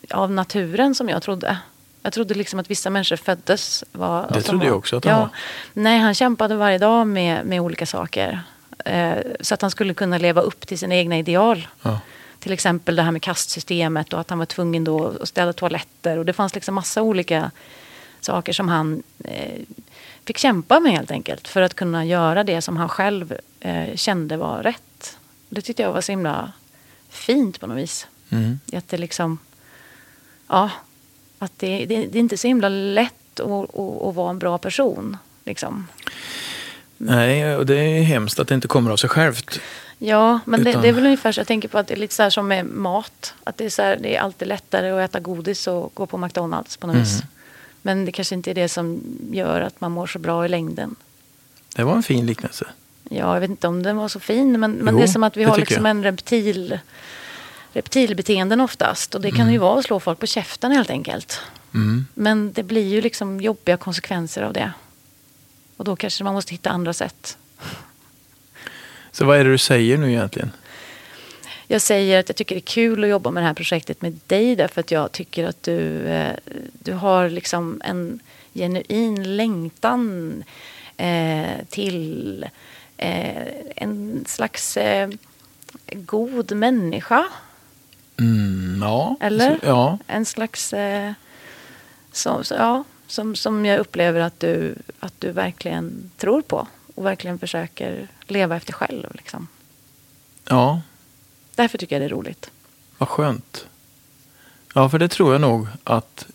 av 0.10 0.32
naturen 0.32 0.95
som 0.95 1.10
jag 1.10 1.21
trodde. 1.21 1.58
Jag 2.04 2.14
trodde 2.14 2.34
liksom 2.34 2.60
att 2.60 2.70
vissa 2.72 2.90
människor 2.90 3.16
föddes. 3.16 3.84
Var, 3.92 4.28
Det 4.34 4.42
trodde 4.42 4.66
jag 4.66 4.72
var- 4.72 4.78
också 4.78 4.98
att 4.98 5.04
de 5.04 5.10
ja. 5.10 5.20
var. 5.20 5.30
Nej, 5.74 6.00
han 6.00 6.14
kämpade 6.14 6.56
varje 6.56 6.78
dag 6.78 7.08
med, 7.08 7.46
med 7.46 7.62
olika 7.62 7.86
saker. 7.86 8.42
Eh, 8.86 9.18
så 9.42 9.54
att 9.54 9.62
han 9.62 9.72
skulle 9.72 9.94
kunna 9.94 10.18
leva 10.18 10.42
upp 10.42 10.68
till 10.68 10.80
sina 10.80 10.96
egna 10.96 11.18
ideal. 11.18 11.68
Ja. 11.82 12.00
Till 12.40 12.52
exempel 12.52 12.96
det 12.96 13.02
här 13.04 13.12
med 13.12 13.22
kastsystemet 13.22 14.14
och 14.14 14.20
att 14.20 14.30
han 14.30 14.40
var 14.40 14.46
tvungen 14.46 14.84
då 14.84 15.14
att 15.22 15.28
städa 15.28 15.54
toaletter. 15.54 16.18
Och 16.18 16.26
det 16.26 16.34
fanns 16.34 16.56
liksom 16.56 16.76
massa 16.76 17.02
olika 17.02 17.52
saker 18.22 18.54
som 18.54 18.70
han 18.70 19.04
eh, 19.24 19.60
fick 20.26 20.38
kämpa 20.38 20.80
med 20.80 20.92
helt 20.92 21.12
enkelt. 21.12 21.48
För 21.48 21.62
att 21.62 21.74
kunna 21.74 22.06
göra 22.06 22.44
det 22.44 22.62
som 22.62 22.78
han 22.78 22.90
själv 22.90 23.38
eh, 23.60 23.96
kände 23.96 24.38
var 24.38 24.64
rätt. 24.64 25.18
Det 25.50 25.62
tyckte 25.62 25.84
jag 25.84 25.94
var 25.94 26.02
så 26.02 26.12
himla 26.12 26.52
fint 27.10 27.60
på 27.60 27.68
något 27.68 27.78
vis. 27.78 28.08
Mm. 28.30 28.60
Att 28.74 28.90
det 28.90 28.98
liksom, 28.98 29.38
ja, 30.48 30.70
att 31.41 31.51
det, 31.60 31.86
det, 31.86 32.06
det 32.06 32.17
är 32.17 32.19
inte 32.19 32.38
så 32.38 32.47
himla 32.47 32.69
lätt 32.69 33.39
att, 33.39 33.47
att, 33.47 34.01
att 34.01 34.15
vara 34.15 34.30
en 34.30 34.39
bra 34.39 34.58
person. 34.58 35.17
Liksom. 35.45 35.88
Nej, 36.97 37.56
och 37.56 37.65
det 37.65 37.75
är 37.75 38.01
hemskt 38.04 38.39
att 38.39 38.47
det 38.47 38.54
inte 38.56 38.67
kommer 38.67 38.91
av 38.91 38.97
sig 38.97 39.10
självt. 39.10 39.60
Ja, 39.97 40.39
men 40.45 40.63
det, 40.63 40.69
Utan- 40.69 40.82
det 40.82 40.88
är 40.88 40.93
väl 40.93 41.06
ungefär 41.06 41.32
så. 41.32 41.39
Jag 41.39 41.47
tänker 41.47 41.67
på 41.67 41.77
att 41.77 41.88
det 41.88 41.93
är 41.93 41.97
lite 41.97 42.13
så 42.13 42.23
här 42.23 42.30
som 42.30 42.47
med 42.47 42.65
mat. 42.65 43.34
Att 43.43 43.58
det 43.58 43.65
är, 43.65 43.69
så 43.69 43.82
här, 43.82 43.97
det 44.01 44.15
är 44.15 44.21
alltid 44.21 44.47
lättare 44.47 44.89
att 44.91 45.10
äta 45.10 45.19
godis 45.19 45.67
och 45.67 45.91
gå 45.93 46.06
på 46.06 46.17
McDonalds 46.17 46.77
på 46.77 46.88
något 46.88 46.93
Mm. 46.93 47.04
vis. 47.06 47.21
Men 47.82 48.06
det 48.06 48.12
kanske 48.12 48.36
inte 48.36 48.51
är 48.51 48.56
det 48.56 48.69
som 48.69 49.01
gör 49.32 49.62
att 49.62 49.82
man 49.82 49.91
mår 49.91 50.08
så 50.08 50.19
bra 50.19 50.45
i 50.45 50.49
längden. 50.49 50.95
Det 51.75 51.84
var 51.84 51.95
en 51.95 52.04
fin 52.04 52.25
liknelse. 52.25 52.65
Ja, 53.10 53.34
jag 53.34 53.39
vet 53.39 53.49
inte 53.49 53.67
om 53.67 53.84
den 53.84 53.97
var 53.97 54.08
så 54.08 54.19
fin. 54.19 54.60
Men, 54.60 54.71
men 54.71 54.95
det 54.95 55.04
är 55.04 55.08
som 55.08 55.23
att 55.23 55.38
vi 55.38 55.43
det 55.43 55.49
har 55.49 55.58
liksom 55.58 55.86
jag. 55.86 55.89
en 55.91 56.04
reptil, 56.04 56.80
reptilbeteenden 57.73 58.62
oftast. 58.62 59.15
Och 59.15 59.21
det 59.21 59.31
kan 59.31 59.41
Mm. 59.41 59.53
ju 59.53 59.57
vara 59.57 59.79
att 59.79 59.86
slå 59.86 59.99
folk 59.99 60.19
på 60.19 60.27
käften 60.27 60.71
helt 60.71 60.89
enkelt. 60.89 61.41
Mm. 61.73 62.05
Men 62.13 62.53
det 62.53 62.63
blir 62.63 62.88
ju 62.88 63.01
liksom 63.01 63.41
jobbiga 63.41 63.77
konsekvenser 63.77 64.41
av 64.41 64.53
det. 64.53 64.71
Och 65.77 65.86
då 65.86 65.95
kanske 65.95 66.23
man 66.23 66.34
måste 66.34 66.51
hitta 66.51 66.69
andra 66.69 66.93
sätt. 66.93 67.38
Så 69.12 69.25
vad 69.25 69.39
är 69.39 69.43
det 69.43 69.51
du 69.51 69.57
säger 69.57 69.97
nu 69.97 70.10
egentligen? 70.12 70.51
Jag 71.67 71.81
säger 71.81 72.19
att 72.19 72.29
jag 72.29 72.36
tycker 72.36 72.55
det 72.55 72.60
är 72.60 72.73
kul 72.73 73.03
att 73.03 73.10
jobba 73.10 73.31
med 73.31 73.43
det 73.43 73.47
här 73.47 73.53
projektet 73.53 74.01
med 74.01 74.19
dig 74.27 74.55
därför 74.55 74.81
att 74.81 74.91
jag 74.91 75.12
tycker 75.12 75.47
att 75.47 75.63
du, 75.63 76.07
eh, 76.07 76.36
du 76.73 76.93
har 76.93 77.29
liksom 77.29 77.81
en 77.86 78.19
genuin 78.53 79.36
längtan 79.38 80.43
eh, 80.97 81.43
till 81.69 82.45
eh, 82.97 83.47
en 83.75 84.25
slags 84.27 84.77
eh, 84.77 85.10
god 85.91 86.51
människa. 86.51 87.25
Mm, 88.21 88.81
ja. 88.81 89.15
Eller? 89.19 89.60
Så, 89.60 89.65
ja. 89.65 89.97
En 90.07 90.25
slags... 90.25 90.73
Eh, 90.73 91.13
som, 92.12 92.43
så, 92.43 92.53
ja, 92.53 92.84
som, 93.07 93.36
som 93.36 93.65
jag 93.65 93.79
upplever 93.79 94.19
att 94.19 94.39
du, 94.39 94.75
att 94.99 95.13
du 95.19 95.31
verkligen 95.31 96.12
tror 96.17 96.41
på 96.41 96.67
och 96.95 97.05
verkligen 97.05 97.39
försöker 97.39 98.07
leva 98.27 98.55
efter 98.55 98.73
själv. 98.73 99.07
Liksom. 99.15 99.47
ja, 100.47 100.81
Därför 101.55 101.77
tycker 101.77 101.95
jag 101.95 102.01
det 102.01 102.05
är 102.05 102.17
roligt. 102.17 102.51
vad 102.97 103.10
skönt. 103.10 103.65
Ja, 104.73 104.89
för 104.89 104.99
det 104.99 105.07
tror 105.07 105.31
jag 105.31 105.41
nog 105.41 105.67
att 105.84 106.25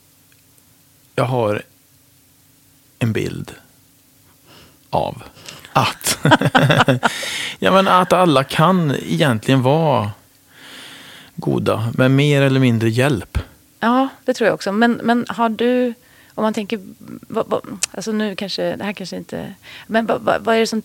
jag 1.15 1.25
har 1.25 1.63
en 2.99 3.13
bild 3.13 3.55
av 4.91 5.23
att, 5.73 6.19
ja, 7.59 7.73
men 7.73 7.89
att 7.89 8.13
alla 8.13 8.45
kan 8.45 8.91
egentligen 8.95 9.63
vara 9.63 10.11
goda, 11.37 11.93
med 11.95 12.11
mer 12.11 12.43
eller 12.43 12.61
mindre 12.61 12.89
hjälp. 12.91 13.39
Ja, 13.81 14.09
det 14.25 14.35
tror 14.35 14.47
jag 14.47 14.55
också. 14.55 14.73
Men, 14.73 14.93
men 14.93 15.27
har 15.29 15.49
du, 15.49 15.95
om 16.35 16.43
man 16.43 16.55
tänker, 16.55 16.81
vad, 17.29 17.47
vad, 17.49 17.61
alltså 17.91 18.13
nu 18.13 18.37
kanske, 18.37 18.77
det 18.77 18.85
här 18.85 18.93
kanske 18.93 19.17
inte, 19.17 19.55
men 19.87 20.07
vad, 20.07 20.23
vad, 20.45 20.49
är 20.57 20.59
det 20.61 20.67
som, 20.67 20.83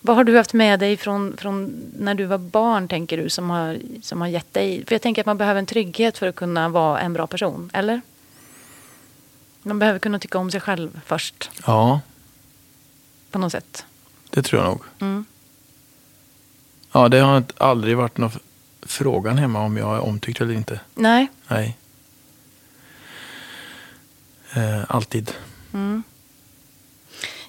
vad 0.00 0.16
har 0.16 0.24
du 0.24 0.36
haft 0.36 0.52
med 0.52 0.80
dig 0.80 0.96
från, 0.96 1.36
från 1.36 1.82
när 1.98 2.14
du 2.14 2.24
var 2.24 2.38
barn, 2.38 2.88
tänker 2.88 3.16
du, 3.16 3.28
som 3.28 3.50
har, 3.50 3.78
som 4.02 4.20
har 4.20 4.28
gett 4.28 4.54
dig... 4.54 4.84
För 4.86 4.94
jag 4.94 5.02
tänker 5.02 5.22
att 5.22 5.26
man 5.26 5.38
behöver 5.38 5.58
en 5.58 5.66
trygghet 5.66 6.18
för 6.18 6.26
att 6.26 6.34
kunna 6.36 6.68
vara 6.68 7.00
en 7.00 7.12
bra 7.12 7.26
person, 7.26 7.70
eller? 7.72 8.00
Man 9.62 9.78
behöver 9.78 9.98
kunna 9.98 10.18
tycka 10.18 10.38
om 10.38 10.50
sig 10.50 10.60
själv 10.60 11.00
först, 11.06 11.50
Ja, 11.66 12.00
på 13.30 13.38
något 13.38 13.52
sätt. 13.52 13.84
det 14.30 14.42
tror 14.42 14.62
jag 14.62 14.70
nog. 14.70 14.82
Mm. 15.00 15.24
Ja, 16.92 17.08
det 17.08 17.18
har 17.18 17.36
inte- 17.38 17.54
aldrig 17.64 17.96
varit 17.96 18.18
någon 18.18 18.30
f- 18.34 18.42
frågan 18.82 19.38
hemma 19.38 19.60
om 19.60 19.76
jag 19.76 19.96
är 19.96 20.00
omtyckt 20.00 20.40
eller 20.40 20.54
inte. 20.54 20.80
Nej. 20.94 21.28
Nej. 21.48 21.76
Eh, 24.54 24.82
alltid. 24.88 25.30
Mm. 25.72 26.02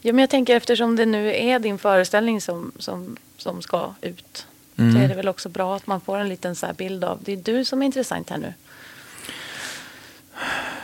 Ja, 0.01 0.13
men 0.13 0.19
jag 0.19 0.29
tänker 0.29 0.55
eftersom 0.55 0.95
det 0.95 1.05
nu 1.05 1.35
är 1.35 1.59
din 1.59 1.77
föreställning 1.77 2.41
som, 2.41 2.71
som, 2.79 3.17
som 3.37 3.61
ska 3.61 3.93
ut. 4.01 4.47
Mm. 4.77 4.93
Så 4.93 4.99
är 4.99 5.07
det 5.07 5.15
väl 5.15 5.27
också 5.27 5.49
bra 5.49 5.75
att 5.75 5.87
man 5.87 6.01
får 6.01 6.17
en 6.17 6.29
liten 6.29 6.55
så 6.55 6.65
här 6.65 6.73
bild 6.73 7.03
av, 7.03 7.19
det 7.21 7.31
är 7.31 7.37
du 7.37 7.65
som 7.65 7.81
är 7.81 7.85
intressant 7.85 8.29
här 8.29 8.37
nu. 8.37 8.53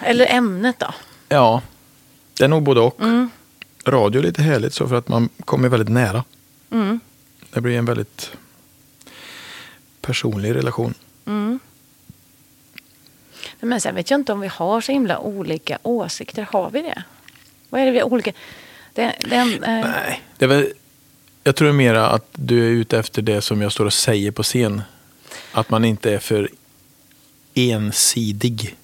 Eller 0.02 0.28
ämnet 0.30 0.80
då. 0.80 0.94
Ja, 1.30 1.62
det 2.34 2.44
är 2.44 2.48
nog 2.48 2.64
både 2.64 2.80
och. 2.80 3.02
Mm. 3.02 3.30
Radio 3.86 4.22
är 4.22 4.24
lite 4.24 4.42
härligt 4.42 4.74
så 4.74 4.88
för 4.88 4.96
att 4.96 5.08
man 5.08 5.30
kommer 5.46 5.70
väldigt 5.70 5.90
nära. 5.90 6.24
Mm. 6.72 7.00
Det 7.54 7.62
blir 7.62 7.78
en 7.78 7.86
väldigt 7.86 8.32
personlig 10.02 10.56
relation. 10.56 10.94
Mm. 11.26 11.60
Men 13.60 13.82
sen 13.82 13.96
vet 13.96 14.12
jag 14.12 14.20
inte 14.20 14.34
om 14.34 14.40
vi 14.40 14.48
har 14.48 14.82
så 14.82 14.92
himla 14.92 15.20
olika 15.20 15.78
åsikter. 15.84 16.48
Har 16.52 16.70
vi 16.70 16.82
det? 16.82 17.04
Vad 17.70 17.82
är 17.82 17.86
det 17.86 17.92
vi 17.92 18.00
har 18.00 18.14
olika... 18.14 18.32
Det, 18.94 19.16
den, 19.20 19.64
eh, 19.64 19.86
Nej, 19.86 20.22
det 20.38 20.46
är 20.46 20.50
väl, 20.50 20.74
jag 21.44 21.56
tror 21.56 21.72
mera 21.72 22.10
att 22.10 22.28
du 22.32 22.66
är 22.66 22.70
ute 22.70 23.00
efter 23.00 23.22
det 23.22 23.42
som 23.42 23.62
jag 23.62 23.72
står 23.72 23.86
och 23.86 23.94
säger 23.94 24.32
på 24.32 24.44
scen. 24.44 24.82
Att 25.52 25.70
man 25.70 25.86
inte 25.86 26.14
är 26.14 26.20
för 26.20 26.50
ensidig. 27.54 28.76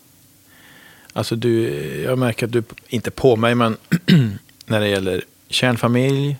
Alltså 1.13 1.35
du, 1.35 1.69
jag 2.03 2.17
märker 2.17 2.45
att 2.45 2.51
du, 2.51 2.63
inte 2.87 3.11
på 3.11 3.35
mig, 3.35 3.55
men 3.55 3.77
när 4.65 4.79
det 4.79 4.87
gäller 4.87 5.23
kärnfamilj, 5.49 6.37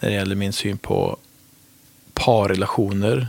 när 0.00 0.08
det 0.08 0.14
gäller 0.14 0.36
min 0.36 0.52
syn 0.52 0.78
på 0.78 1.16
parrelationer, 2.14 3.28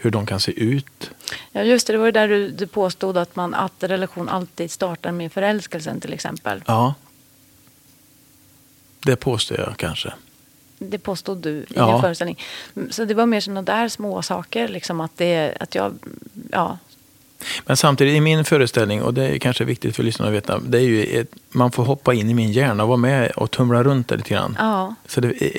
hur 0.00 0.10
de 0.10 0.26
kan 0.26 0.40
se 0.40 0.52
ut. 0.52 1.10
ja, 1.52 1.62
just 1.62 1.86
det. 1.86 1.92
Det 1.92 1.98
var 1.98 2.06
ju 2.06 2.12
där 2.12 2.28
du, 2.28 2.48
du 2.50 2.66
påstod 2.66 3.16
att, 3.16 3.36
man, 3.36 3.54
att 3.54 3.72
relation 3.82 4.28
alltid 4.28 4.70
startar 4.70 5.12
med 5.12 5.32
förälskelsen 5.32 6.00
till 6.00 6.12
exempel. 6.12 6.62
Ja. 6.66 6.94
Det 9.04 9.16
påstår 9.16 9.60
jag 9.60 9.76
kanske. 9.76 10.12
Det 10.78 10.98
påstod 10.98 11.38
du 11.38 11.50
i 11.50 11.66
Ja. 11.74 11.92
din 11.92 12.00
föreställning. 12.00 12.38
Så 12.90 13.04
det 13.04 13.14
var 13.14 13.26
mer 13.26 13.40
sådana 13.40 13.62
där 13.62 13.88
små 13.88 14.22
saker. 14.22 14.68
Liksom 14.68 15.00
att, 15.00 15.16
det, 15.16 15.56
att 15.60 15.74
jag... 15.74 15.94
Ja, 16.52 16.78
Men 17.66 17.76
samtidigt 17.76 18.14
i 18.16 18.20
min 18.20 18.44
föreställning, 18.44 19.02
och 19.02 19.14
det 19.14 19.24
är 19.28 19.38
kanske 19.38 19.64
viktigt 19.64 19.96
för 19.96 20.02
lyssnarna 20.02 20.28
att 20.30 20.34
veta, 20.36 20.58
det 20.58 20.78
är 20.78 20.82
ju 20.82 21.04
ett, 21.04 21.28
man 21.50 21.70
får 21.72 21.84
hoppa 21.84 22.14
in 22.14 22.30
i 22.30 22.34
min 22.34 22.52
hjärna 22.52 22.82
och 22.82 22.88
vara 22.88 22.96
med 22.98 23.30
och 23.30 23.50
tumla 23.50 23.82
runt 23.82 24.08
där 24.08 24.16
lite 24.16 24.30
grann. 24.30 24.56
ja, 24.58 24.94
Så 25.06 25.20
det 25.20 25.42
är 25.42 25.52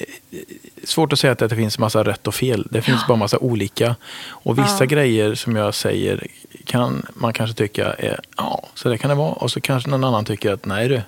svårt 0.84 1.13
att 1.13 1.20
säga 1.20 1.34
att 1.34 1.39
det 1.39 1.50
finns 1.50 1.80
massa 1.80 2.04
rätt 2.04 2.28
och 2.28 2.36
fel. 2.36 2.67
Det 2.72 2.82
finns 2.82 3.08
bara 3.08 3.17
massa 3.17 3.38
olika. 3.38 3.96
Och 4.30 4.58
vissa 4.60 4.84
Ja. 4.84 4.86
grejer 4.86 5.36
som 5.36 5.56
jag 5.56 5.74
säger 5.76 6.28
kan 6.65 7.06
man 7.13 7.34
kanske 7.34 7.56
tycka 7.58 7.94
är, 7.94 8.20
ja, 8.38 8.67
så 8.76 8.89
det 8.89 8.98
kan 8.98 9.10
det 9.10 9.15
vara. 9.15 9.32
Och 9.34 9.52
så 9.52 9.62
kanske 9.62 9.89
någon 9.89 10.04
annan 10.04 10.26
tycker 10.26 10.54
att, 10.54 10.65
nej 10.65 10.88
du, 10.88 11.02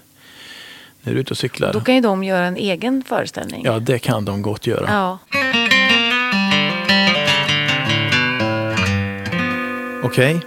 nu 1.01 1.11
är 1.11 1.15
du 1.15 1.21
ute 1.21 1.31
och 1.31 1.37
cyklar. 1.37 1.73
då 1.73 1.81
kan 1.81 1.95
ju 1.95 2.01
de 2.01 2.23
göra 2.23 2.45
en 2.45 2.57
egen 2.57 3.03
föreställning. 3.07 3.61
Ja, 3.65 3.79
det 3.79 3.99
kan 3.99 4.25
de 4.25 4.41
gott 4.41 4.67
göra. 4.67 4.85
ja. 4.89 5.17
Okej, 10.03 10.39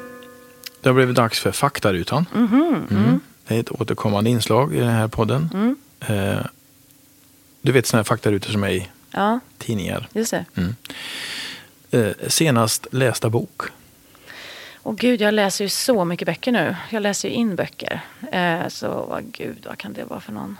det 0.86 0.90
har 0.90 0.94
blivit 0.94 1.16
dags 1.16 1.40
för 1.40 1.52
faktarutan. 1.52 2.26
Mhm, 2.34 2.86
Mm. 2.90 3.20
Det 3.48 3.56
är 3.56 3.60
ett 3.60 3.70
återkommande 3.80 4.30
inslag 4.30 4.74
i 4.74 4.78
den 4.80 4.88
här 4.88 5.08
podden. 5.08 5.50
Mm. 5.54 5.76
Eh, 6.00 6.46
du 7.62 7.72
vet 7.72 7.86
sådana 7.86 7.98
här 7.98 8.04
faktarutor 8.04 8.50
som 8.52 8.64
är 8.64 8.68
i 8.68 8.88
ja, 9.10 9.40
tidningar. 9.58 10.08
just 10.12 10.30
det. 10.30 10.44
Eh, 11.90 12.10
senast 12.28 12.86
lästa 12.90 13.30
bok. 13.30 13.62
Och 14.76 14.98
gud, 14.98 15.20
jag 15.20 15.34
läser 15.34 15.64
ju 15.64 15.68
så 15.68 16.04
mycket 16.04 16.26
böcker 16.26 16.52
nu. 16.52 16.76
Jag 16.90 17.02
läser 17.02 17.28
ju 17.28 17.34
in 17.34 17.56
böcker. 17.56 18.00
Eh, 18.32 18.68
så 18.68 19.06
vad 19.08 19.24
gud, 19.32 19.56
vad 19.68 19.78
kan 19.78 19.92
det 19.92 20.04
vara 20.04 20.20
för 20.20 20.32
någon? 20.32 20.56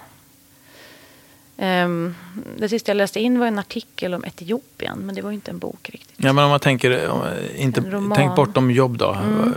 Ehm, 1.57 2.15
det 2.59 2.69
sista 2.69 2.91
jag 2.91 2.97
läste 2.97 3.21
in 3.21 3.39
var 3.39 3.47
en 3.47 3.59
artikel 3.59 4.15
om 4.15 4.25
Etiopien, 4.25 4.99
men 4.99 5.15
det 5.15 5.23
var 5.23 5.31
ju 5.31 5.35
inte 5.35 5.51
en 5.51 5.59
bok 5.59 5.91
riktigt. 5.93 6.15
Ja, 6.17 6.33
men 6.33 6.45
om 6.45 6.51
man 6.51 6.61
tänker, 6.61 6.91
eh, 6.91 7.63
inte, 7.63 7.83
tänk 8.15 8.37
bortom 8.37 8.71
jobb 8.71 8.99
då. 8.99 9.13
Mm. 9.13 9.55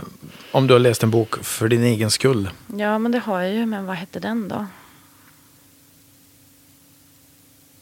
Om 0.52 0.66
du 0.66 0.74
har 0.74 0.78
läst 0.78 1.02
en 1.02 1.10
bok 1.10 1.44
för 1.44 1.68
din 1.68 1.82
egen 1.84 2.10
skull. 2.10 2.50
Ja, 2.76 2.98
men 2.98 3.12
det 3.12 3.18
har 3.18 3.40
jag 3.40 3.54
ju, 3.54 3.66
men 3.66 3.86
vad 3.86 3.96
hette 3.96 4.20
den 4.20 4.48
då? 4.48 4.66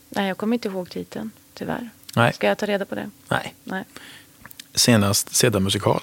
Nej, 0.08 0.28
jag 0.28 0.36
kommer 0.36 0.54
inte 0.56 0.68
ihåg 0.68 0.90
titeln, 0.90 1.30
tyvärr. 1.54 1.90
Nej, 2.16 2.32
Ska 2.32 2.46
jag 2.46 2.58
ta 2.58 2.66
reda 2.66 2.84
på 2.84 2.94
det? 2.94 3.10
nej. 3.28 3.54
Nej. 3.64 3.84
Senast 4.74 5.34
sedda 5.34 5.60
musikal. 5.60 6.02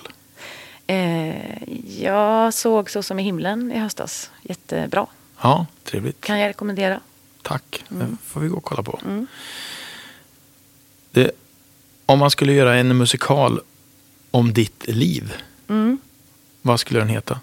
Eh, 0.88 1.63
jag 2.01 2.54
såg 2.54 2.89
Så 2.91 3.04
som 3.04 3.19
i 3.19 3.23
himlen 3.23 3.71
i 3.71 3.80
höstas. 3.80 4.32
Jättebra. 4.41 5.08
Ja, 5.41 5.65
trevligt. 5.84 6.21
Kan 6.21 6.39
jag 6.39 6.49
rekommendera. 6.49 6.99
Tack. 7.41 7.84
Det 7.89 8.08
får 8.25 8.39
vi 8.41 8.47
gå 8.47 8.58
och 8.58 8.63
kolla 8.63 8.84
på. 8.84 8.99
Mm. 9.06 9.28
Det, 11.12 11.32
om 12.06 12.19
man 12.19 12.32
skulle 12.32 12.54
göra 12.54 12.75
en 12.75 12.97
musikal 12.97 13.60
om 14.32 14.54
ditt 14.54 14.88
liv, 14.88 15.34
Mm. 15.67 15.97
Vad 16.65 16.80
skulle 16.80 16.99
den 16.99 17.10
heta? 17.10 17.39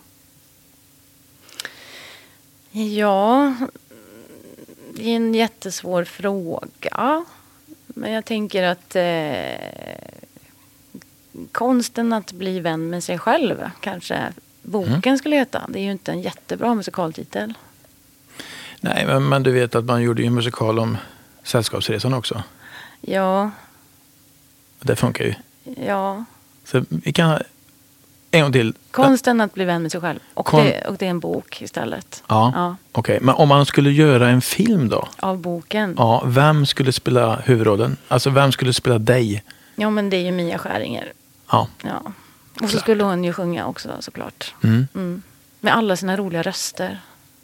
Ja, 2.71 3.55
det 4.95 5.03
är 5.11 5.17
en 5.17 5.35
jättesvår 5.35 6.05
fråga. 6.05 7.25
Men 7.87 8.13
jag 8.13 8.25
tänker 8.25 8.63
att 8.63 8.97
eh, 8.97 10.13
konsten 11.53 12.13
att 12.13 12.33
bli 12.33 12.61
vän 12.61 12.91
med 12.91 13.05
sig 13.05 13.19
själv 13.19 13.71
kanske 13.81 14.33
boken 14.63 15.19
skulle 15.19 15.37
heta. 15.37 15.67
Det 15.69 15.79
är 15.79 15.83
ju 15.83 15.91
inte 15.93 16.13
en 16.13 16.23
jättebra 16.23 16.75
musikaltitel. 16.75 17.55
Nej, 18.81 19.07
men, 19.07 19.29
men 19.29 19.43
du 19.43 19.53
vet 19.53 19.75
att 19.75 19.85
man 19.85 20.03
gjorde 20.03 20.23
ju 20.23 20.27
en 20.27 20.35
musikal 20.35 20.79
om 20.79 20.97
Sällskapsresan 21.43 22.15
också. 22.15 22.43
Ja, 23.01 23.51
Det 24.81 24.97
funkar 24.97 25.25
ju. 25.25 25.35
ja. 25.87 26.25
Så 26.65 26.85
vi 26.89 27.13
kan... 27.13 27.43
En 28.35 28.43
gång 28.43 28.53
till. 28.53 28.75
Konsten 28.91 29.41
att 29.41 29.55
bli 29.55 29.65
vän 29.65 29.83
med 29.83 29.93
sig 29.93 30.01
själv. 30.01 30.19
Och, 30.35 30.47
Kon- 30.47 30.65
det, 30.65 30.85
och 30.89 30.97
det 30.97 31.07
är 31.07 31.11
en 31.11 31.21
bok 31.21 31.63
istället. 31.63 32.23
Ja, 32.27 32.53
Ja, 32.55 32.77
okej. 32.93 33.19
Men 33.23 33.35
om 33.35 33.49
man 33.49 33.67
skulle 33.67 33.91
göra 33.91 34.29
en 34.29 34.41
film 34.43 34.89
då? 34.89 35.09
av 35.17 35.39
boken. 35.39 35.95
Ja, 35.99 36.23
vem 36.27 36.67
skulle 36.67 36.93
spela 36.93 37.37
huvudrollen? 37.37 37.97
Alltså 38.09 38.31
vem 38.31 38.53
skulle 38.53 38.73
spela 38.73 38.99
dig? 38.99 39.45
Ja, 39.77 39.91
men 39.91 40.11
det 40.11 40.17
är 40.17 40.21
ju 40.21 40.33
Mia 40.33 40.59
Skäringer. 40.59 41.13
Ja. 41.51 41.69
Ja. 41.83 42.03
Och 42.63 42.71
så 42.71 42.79
skulle 42.79 43.05
hon 43.05 43.25
ju 43.25 43.33
sjunga 43.33 43.67
också 43.67 43.89
såklart. 44.01 44.55
Mm. 44.65 44.87
Mm. 44.95 45.23
Med 45.61 45.77
alla 45.77 45.97
sina 45.97 46.17
roliga 46.17 46.43
röster. 46.43 47.01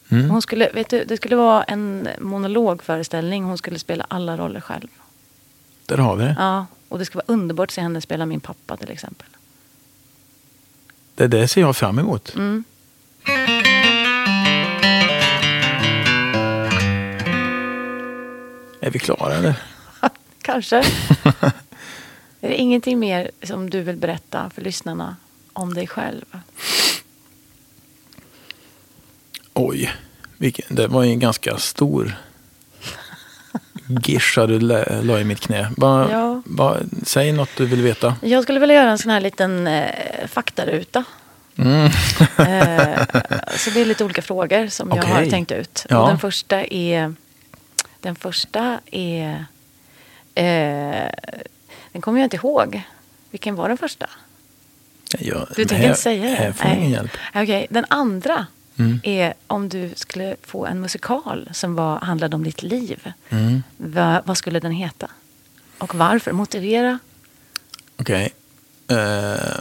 Mm. 0.09 0.31
Hon 0.31 0.43
skulle, 0.43 0.71
vet 0.75 0.91
du, 0.91 1.05
det 1.05 1.17
skulle 1.17 1.37
vara 1.37 1.63
en 1.63 2.09
monologföreställning. 2.21 3.45
Hon 3.45 3.59
skulle 3.59 3.79
spela 3.79 4.07
alla 4.09 4.37
roller 4.37 4.61
själv. 4.61 4.89
Där 5.87 5.97
har 5.99 6.17
vi 6.17 6.25
det. 6.25 6.37
Ja, 6.39 6.67
och 6.89 6.99
det 6.99 7.05
skulle 7.05 7.23
vara 7.29 7.35
underbart 7.35 7.67
att 7.69 7.73
se 7.75 7.81
henne 7.81 8.01
spela 8.01 8.27
min 8.27 8.41
pappa 8.41 8.77
till 8.77 8.91
exempel. 8.91 9.27
Det 11.19 11.27
där 11.27 11.47
ser 11.47 11.61
jag 11.61 11.77
fram 11.77 11.99
emot. 11.99 12.35
Mm. 12.35 12.65
Är 18.81 18.91
vi 18.91 18.99
klara 18.99 19.35
eller? 19.35 19.63
Kanske. 20.43 20.77
är 22.41 22.49
det 22.49 22.57
ingenting 22.57 22.99
mer 22.99 23.31
som 23.43 23.71
du 23.71 23.81
vill 23.81 23.97
berätta 23.97 24.51
för 24.51 24.63
lyssnarna 24.63 25.17
om 25.53 25.75
dig 25.75 25.87
själv? 25.87 26.25
Oj, 29.55 29.93
det 30.69 30.87
var 30.87 31.03
ju 31.03 31.11
en 31.11 31.19
ganska 31.19 31.59
stor 31.59 32.17
gischa 33.89 34.47
du 34.47 34.59
la, 34.61 35.21
i 35.21 35.25
mitt 35.25 35.41
knä. 35.41 35.71
Va, 35.77 36.09
Ja. 36.11 36.43
va, 36.45 36.77
säg 37.03 37.33
något 37.33 37.51
du 37.57 37.67
vill 37.67 37.83
veta. 37.83 38.17
Jag 38.23 38.43
skulle 38.43 38.61
vilja 38.61 38.75
göra 38.77 38.91
en 38.91 38.99
sån 38.99 39.11
här 39.11 39.21
liten 39.21 39.67
eh, 39.67 39.91
faktaruta. 40.29 41.05
Mm. 41.57 41.85
Eh, 41.85 42.99
så 43.57 43.71
det 43.71 43.81
är 43.81 43.85
lite 43.85 44.05
olika 44.05 44.23
frågor 44.23 44.67
som 44.69 44.93
jag 44.97 45.03
har 45.03 45.27
tänkt 45.27 45.53
ut. 45.53 45.87
Ja. 45.89 45.99
Och 46.03 46.09
den 46.09 46.19
första 46.19 46.65
är... 46.65 47.15
Den 48.01 48.15
första 48.17 48.81
är... 48.93 49.45
Eh, 50.35 51.11
den 51.93 52.03
kommer 52.03 52.21
jag 52.21 52.27
inte 52.27 52.37
ihåg. 52.37 52.83
Vilken 53.31 53.55
var 53.55 53.69
den 53.69 53.79
första? 53.79 54.07
Ja, 55.19 55.47
Du 55.57 55.65
tänker 55.65 55.77
här- 55.77 55.89
inte 55.89 56.01
säga 56.01 56.23
det? 56.23 56.29
Här 56.37 56.53
får 56.53 56.67
jag 56.71 56.77
ingen 56.79 56.91
hjälp. 56.91 57.11
Okej, 57.35 57.67
den 57.71 57.85
andra 57.89 58.47
Mm. 58.79 59.01
är 59.03 59.35
om 59.47 59.69
du 59.69 59.91
skulle 59.97 60.37
få 60.43 60.67
en 60.67 60.81
musikal 60.81 61.49
som 61.53 61.75
var, 61.75 62.01
handlade 62.01 62.37
om 62.37 62.45
ditt 62.45 62.63
liv. 62.63 63.13
Mm. 63.29 63.63
Va, 63.77 64.23
vad 64.25 64.37
skulle 64.37 64.61
den 64.61 64.73
heta? 64.73 65.11
Och 65.79 65.95
varför? 65.95 66.33
Motivera. 66.33 66.99
Okej. 67.97 68.35
Eh, 68.89 69.59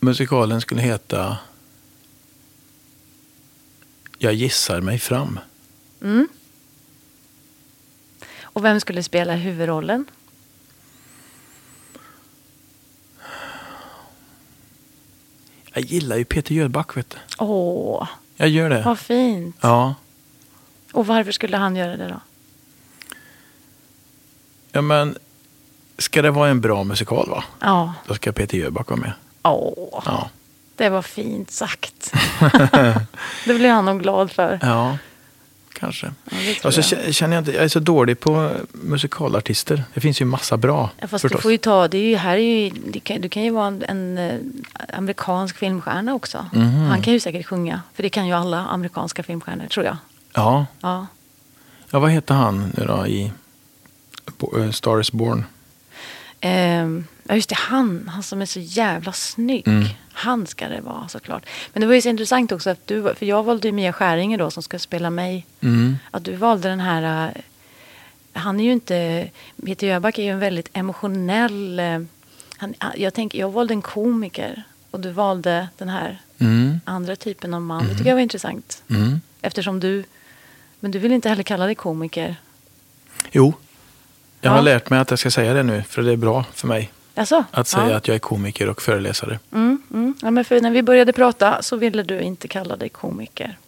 musikalen 0.00 0.60
skulle 0.60 0.80
heta 0.80 1.36
Jag 4.18 4.34
gissar 4.34 4.80
mig 4.80 4.98
fram. 4.98 5.40
Mm. 6.02 6.28
Och 8.42 8.64
vem 8.64 8.80
skulle 8.80 9.02
spela 9.02 9.34
huvudrollen? 9.34 10.04
Jag 15.76 15.84
gillar 15.84 16.16
ju 16.16 16.24
Peter 16.24 16.54
Jöback, 16.54 16.96
vet 16.96 17.10
du. 17.10 17.16
Åh, 17.38 18.08
Jag 18.36 18.48
gör 18.48 18.70
det. 18.70 18.82
vad 18.84 18.98
fint. 18.98 19.56
Ja. 19.60 19.94
Och 20.92 21.06
varför 21.06 21.32
skulle 21.32 21.56
han 21.56 21.76
göra 21.76 21.96
det 21.96 22.08
då? 22.08 22.20
ja, 24.72 24.80
men 24.80 25.18
ska 25.98 26.22
det 26.22 26.30
vara 26.30 26.48
en 26.48 26.60
bra 26.60 26.84
musikal, 26.84 27.30
va? 27.30 27.44
Ja, 27.60 27.94
Då 28.06 28.14
ska 28.14 28.32
Peter 28.32 28.58
Jöback 28.58 28.90
vara 28.90 29.00
med. 29.00 29.12
åh, 29.42 30.02
Ja. 30.06 30.30
det 30.76 30.88
var 30.88 31.02
fint 31.02 31.50
sagt. 31.50 32.12
det 33.44 33.54
blir 33.54 33.70
han 33.70 33.84
nog 33.84 34.02
glad 34.02 34.30
för. 34.30 34.58
Ja, 34.62 34.98
kanske. 35.80 36.06
Ja, 36.06 36.36
det 36.46 36.54
tror 36.54 36.66
Och 36.66 36.74
så 36.74 36.94
jag. 36.94 37.02
kä- 37.04 37.12
känner 37.12 37.36
jag 37.36 37.40
inte, 37.40 37.52
jag 37.52 37.64
är 37.64 37.68
så 37.68 37.80
dålig 37.80 38.20
på 38.20 38.50
musikalartister. 38.72 39.84
Det 39.94 40.00
finns 40.00 40.20
ju 40.20 40.24
massa 40.24 40.56
bra. 40.56 40.90
Ja, 41.00 41.06
fast 41.08 41.22
förstås. 41.22 41.38
du 41.38 41.42
får 41.42 41.52
ju 41.52 41.58
ta, 41.58 41.88
det 41.88 41.98
är 41.98 42.02
ju, 42.08 42.16
här 42.16 42.36
är 42.36 42.38
ju, 42.64 42.70
det 42.86 43.00
kan, 43.00 43.20
du 43.20 43.28
kan 43.28 43.42
ju 43.42 43.50
vara 43.50 43.66
en, 43.66 43.82
en 43.88 44.18
eh, 44.18 44.34
amerikansk 44.98 45.56
filmstjärna 45.56 46.14
också. 46.14 46.46
Mhm. 46.52 46.74
Han 46.86 47.02
kan 47.02 47.12
ju 47.12 47.20
säkert 47.20 47.46
sjunga, 47.46 47.82
för 47.94 48.02
det 48.02 48.08
kan 48.08 48.26
ju 48.26 48.32
alla 48.32 48.58
amerikanska 48.66 49.22
filmstjärnor 49.22 49.66
tror 49.66 49.86
jag. 49.86 49.96
Ja. 50.34 50.66
Ja. 50.80 51.06
ja, 51.90 51.98
vad 51.98 52.10
heter 52.10 52.34
han 52.34 52.72
nu 52.76 52.84
då 52.86 53.06
i 53.06 53.32
eh, 54.58 54.70
Star 54.70 55.00
is 55.00 55.12
Born? 55.12 55.44
Ehm, 56.40 57.04
ja, 57.28 57.34
just 57.34 57.48
det, 57.48 57.54
han, 57.54 58.08
han 58.08 58.22
som 58.22 58.42
är 58.42 58.46
så 58.46 58.60
jävla 58.60 59.12
snygg. 59.12 59.68
Mm. 59.68 59.88
Han 60.12 60.46
ska 60.46 60.68
det 60.68 60.80
vara 60.80 61.08
såklart. 61.08 61.46
Men 61.72 61.80
det 61.80 61.86
var 61.86 61.94
ju 61.94 62.02
så 62.02 62.08
intressant 62.08 62.52
också, 62.52 62.70
att 62.70 62.86
du, 62.86 63.14
för 63.14 63.26
jag 63.26 63.42
valde 63.42 63.68
ju 63.68 63.72
Mia 63.72 63.92
Skäringer 63.92 64.38
då 64.38 64.50
som 64.50 64.62
ska 64.62 64.78
spela 64.78 65.10
mig. 65.10 65.46
Mm. 65.60 65.96
Att 66.10 66.24
du 66.24 66.36
valde 66.36 66.68
den 66.68 66.80
här, 66.80 67.26
eh, 67.34 67.42
han 68.32 68.60
är 68.60 68.64
ju 68.64 68.72
inte, 68.72 69.28
Peter 69.66 69.86
Jöback 69.86 70.18
är 70.18 70.22
ju 70.22 70.30
en 70.30 70.38
väldigt 70.38 70.68
emotionell, 70.72 71.78
eh, 71.78 72.00
han, 72.56 72.74
jag, 72.96 73.14
tänker, 73.14 73.38
jag 73.38 73.50
valde 73.52 73.74
en 73.74 73.82
komiker 73.82 74.62
och 74.90 75.00
du 75.00 75.10
valde 75.10 75.68
den 75.78 75.88
här 75.88 76.18
Mm. 76.38 76.80
andra 76.84 77.16
typen 77.16 77.54
av 77.54 77.60
man. 77.62 77.84
Det 77.88 77.90
tycker 77.94 78.06
jag 78.10 78.14
var 78.14 78.20
intressant. 78.22 78.82
Mm. 78.90 79.20
Eftersom 79.42 79.80
du, 79.80 80.04
men 80.80 80.90
du 80.90 80.98
vill 80.98 81.12
inte 81.12 81.28
heller 81.28 81.42
kalla 81.42 81.66
dig 81.66 81.74
komiker. 81.74 82.36
Jo, 83.32 83.54
jag 84.40 84.50
har 84.50 84.56
Ja. 84.58 84.62
lärt 84.62 84.90
mig 84.90 84.98
att 84.98 85.10
jag 85.10 85.18
ska 85.18 85.30
säga 85.30 85.54
det 85.54 85.62
nu, 85.62 85.82
för 85.88 86.02
det 86.02 86.12
är 86.12 86.16
bra 86.16 86.44
för 86.54 86.68
mig 86.68 86.92
Alltså, 87.16 87.44
att 87.50 87.68
säga 87.68 87.90
ja. 87.90 87.96
att 87.96 88.08
jag 88.08 88.14
är 88.14 88.18
komiker 88.18 88.68
och 88.68 88.82
föreläsare. 88.82 89.38
Mm, 89.52 89.82
mm. 89.92 90.14
Ja, 90.22 90.30
men 90.30 90.44
för 90.44 90.60
när 90.60 90.70
vi 90.70 90.82
började 90.82 91.12
prata 91.12 91.62
så 91.62 91.76
ville 91.76 92.02
du 92.02 92.20
inte 92.20 92.48
kalla 92.48 92.76
dig 92.76 92.88
komiker. 92.88 93.58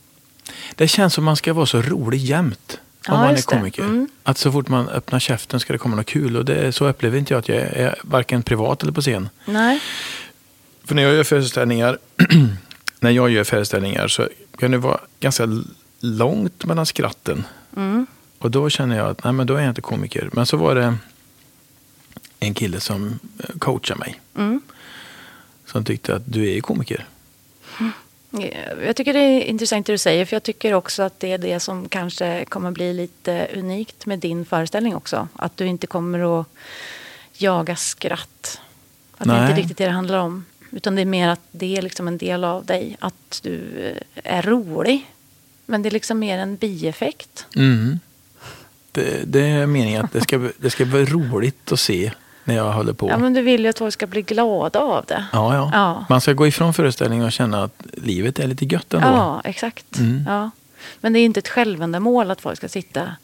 Det 0.75 0.89
känns 0.89 1.15
som 1.15 1.25
man 1.25 1.37
ska 1.37 1.53
vara 1.53 1.67
så 1.67 1.83
rolig 1.83 2.19
jämt 2.19 2.81
om 3.09 3.15
Ja, 3.15 3.21
man 3.21 3.35
är 3.35 3.43
komiker. 3.43 3.83
Mm. 3.83 4.09
Att 4.23 4.39
så 4.39 4.53
fort 4.53 4.69
man 4.69 4.89
öppnar 4.89 5.19
käften 5.19 5.61
ska 5.61 5.73
det 5.73 5.79
komma 5.79 5.97
något 5.97 6.07
kul. 6.07 6.37
Och 6.37 6.45
det, 6.45 6.73
så 6.73 6.89
upplever 6.89 7.19
inte 7.19 7.35
jag 7.35 7.39
att 7.39 7.49
jag 7.49 7.57
är, 7.59 7.99
varken 8.03 8.43
privat 8.43 8.83
eller 8.83 8.93
på 8.93 9.01
scen. 9.01 9.29
Nej. 9.45 9.81
För 10.85 10.95
när 10.95 11.03
jag 11.03 11.15
gör 11.15 11.25
föreställningar, 11.25 11.99
när 13.01 13.11
jag 13.11 13.31
gör 13.31 13.45
föreställningar 13.45 14.09
så 14.09 14.29
kan 14.59 14.71
det 14.71 14.79
vara 14.79 15.01
ganska 15.21 15.49
långt 16.01 16.65
mellan 16.65 16.87
skratten. 16.87 17.45
Mm. 17.77 18.07
Och 18.39 18.51
då 18.51 18.71
känner 18.71 18.97
jag 18.97 19.09
att 19.09 19.25
nej, 19.25 19.33
men 19.33 19.47
då 19.47 19.55
är 19.55 19.61
jag 19.61 19.71
inte 19.71 19.81
komiker. 19.81 20.31
Men 20.33 20.47
så 20.47 20.57
var 20.57 20.75
det 20.75 20.95
en 22.40 22.55
kille 22.55 22.81
som 22.81 23.18
eh, 23.38 23.59
coachade 23.59 24.01
mig. 24.01 24.20
Mm. 24.37 24.61
Som 25.66 25.85
tyckte 25.85 26.14
att 26.14 26.22
du 26.27 26.48
är 26.48 26.55
ju 26.55 26.61
komiker. 26.61 27.07
Jag 28.87 28.96
tycker 28.96 29.12
det 29.12 29.18
är 29.18 29.40
intressant 29.40 29.87
det 29.87 29.92
du 29.92 29.98
säger, 29.98 30.24
för 30.24 30.37
jag 30.37 30.42
tycker 30.42 30.74
också 30.74 31.03
att 31.03 31.20
det 31.20 31.33
är 31.33 31.38
det 31.38 31.61
som 31.61 31.88
kanske 31.88 32.44
kommer 32.44 32.70
bli 32.70 32.92
lite 32.92 33.48
unikt 33.55 34.07
med 34.07 34.18
din 34.18 34.44
föreställning 34.44 34.96
också. 34.96 35.29
Att 35.33 35.57
du 35.57 35.66
inte 35.66 35.87
kommer 35.87 36.40
att 36.40 36.46
jaga 37.33 37.77
skratt. 37.77 38.61
Att 39.16 39.29
det 39.29 39.33
Nej. 39.33 39.51
inte 39.51 39.61
riktigt 39.61 39.79
det 39.79 39.85
det 39.85 39.90
handlar 39.90 40.18
om. 40.18 40.44
Utan 40.70 40.94
det 40.94 41.03
är 41.03 41.07
mer 41.07 41.29
att 41.29 41.40
det 41.51 41.77
är 41.77 41.83
liksom 41.83 42.09
en 42.09 42.18
del 42.18 42.44
av 42.44 42.64
dig. 42.64 42.96
Att 42.98 43.40
du 43.42 43.61
eh, 43.79 44.35
är 44.35 44.42
rolig. 44.42 45.07
Men 45.66 45.83
det 45.83 45.88
är 45.88 45.90
liksom 45.90 46.18
mer 46.18 46.38
en 46.38 46.57
bieffekt. 46.57 47.46
Mm. 47.57 47.98
Det, 48.92 49.33
det 49.33 49.40
är 49.40 49.66
meningen 49.66 50.05
att 50.05 50.12
det 50.12 50.20
ska, 50.20 50.51
det 50.59 50.70
ska 50.70 50.85
vara 50.85 51.05
roligt 51.05 51.72
att 51.72 51.81
se 51.81 52.12
när 52.49 52.55
jag 52.57 52.73
håller 52.73 52.93
på. 52.93 53.09
Ja, 53.09 53.19
men 53.19 53.35
du 53.35 53.43
vill 53.43 53.63
ju 53.63 53.69
att 53.69 53.79
folk 53.79 53.95
ska 53.95 54.07
bli 54.07 54.23
glada 54.23 54.79
av 54.81 55.05
det. 55.05 55.25
Ja, 55.33 55.55
ja. 55.55 55.71
Ja. 55.73 56.05
Man 56.09 56.21
ska 56.21 56.33
gå 56.33 56.47
ifrån 56.47 56.75
föreställningen 56.75 57.27
och 57.27 57.33
känna 57.33 57.63
att 57.65 57.83
livet 57.95 58.39
är 58.39 58.47
lite 58.47 58.65
gött 58.65 58.95
ändå. 58.95 59.07
Ja, 59.09 59.41
exakt. 59.45 59.99
Mm. 59.99 60.25
Ja. 60.29 60.51
Men 61.01 61.13
det 61.13 61.19
är 61.19 61.25
inte 61.25 61.41
ett 61.41 61.49
självändamål 61.49 62.31
att 62.31 62.41
folk 62.41 62.57
ska 62.57 62.69
sitta 62.69 63.17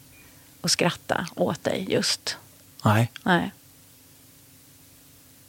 och 0.61 0.71
skratta 0.71 1.27
åt 1.35 1.63
dig 1.63 1.85
just. 1.89 2.37
Nej, 2.85 3.11
Nej, 3.23 3.51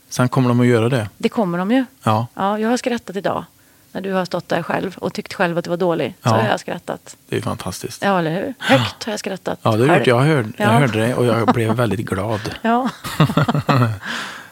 sen 0.09 0.29
kommer 0.29 0.49
de 0.49 0.61
att 0.61 0.67
göra 0.67 0.89
det. 0.89 1.09
det 1.19 1.29
kommer 1.29 1.59
de 1.59 1.71
ju. 1.71 1.85
Ja, 2.03 2.27
Ja, 2.35 2.59
jag 2.59 2.69
har 2.69 2.77
skrattat 2.77 3.17
idag. 3.17 3.45
När 3.93 4.01
du 4.01 4.13
har 4.13 4.25
stått 4.25 4.49
där 4.49 4.63
själv 4.63 4.97
och 4.99 5.13
tyckt 5.15 5.35
själv 5.35 5.59
att 5.59 5.65
du 5.65 5.71
var 5.71 5.77
dålig. 5.77 6.15
Så 6.23 6.29
Ja. 6.29 6.31
har 6.33 6.49
jag 6.49 6.61
skrattat. 6.61 7.17
det 7.29 7.37
är 7.37 7.41
fantastiskt. 7.41 8.03
Ja, 8.03 8.19
eller 8.19 8.31
hur? 8.31 8.55
Högt 8.59 9.05
har 9.05 9.13
jag 9.13 9.21
skrattat. 9.21 9.59
Ja, 9.63 9.71
det 9.77 9.97
gjort. 9.99 10.07
Jag, 10.07 10.21
hörde, 10.21 10.53
jag 10.57 10.67
Ja. 10.69 10.73
hörde 10.79 11.01
det 11.07 11.15
och 11.15 11.25
jag 11.27 11.47
blev 11.55 11.73
väldigt 11.75 12.01
glad. 12.01 12.41
Ja. 12.63 12.89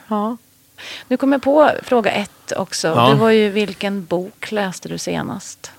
ja. 0.08 0.36
Nu 1.08 1.16
kom 1.16 1.32
jag 1.32 1.42
på 1.42 1.70
fråga 1.82 2.10
ett 2.10 2.52
också. 2.56 2.88
Ja. 2.88 3.08
Det 3.08 3.14
var 3.14 3.30
ju 3.30 3.50
vilken 3.50 4.04
bok 4.04 4.52
läste 4.52 4.88
du 4.88 4.98
senast? 4.98 5.70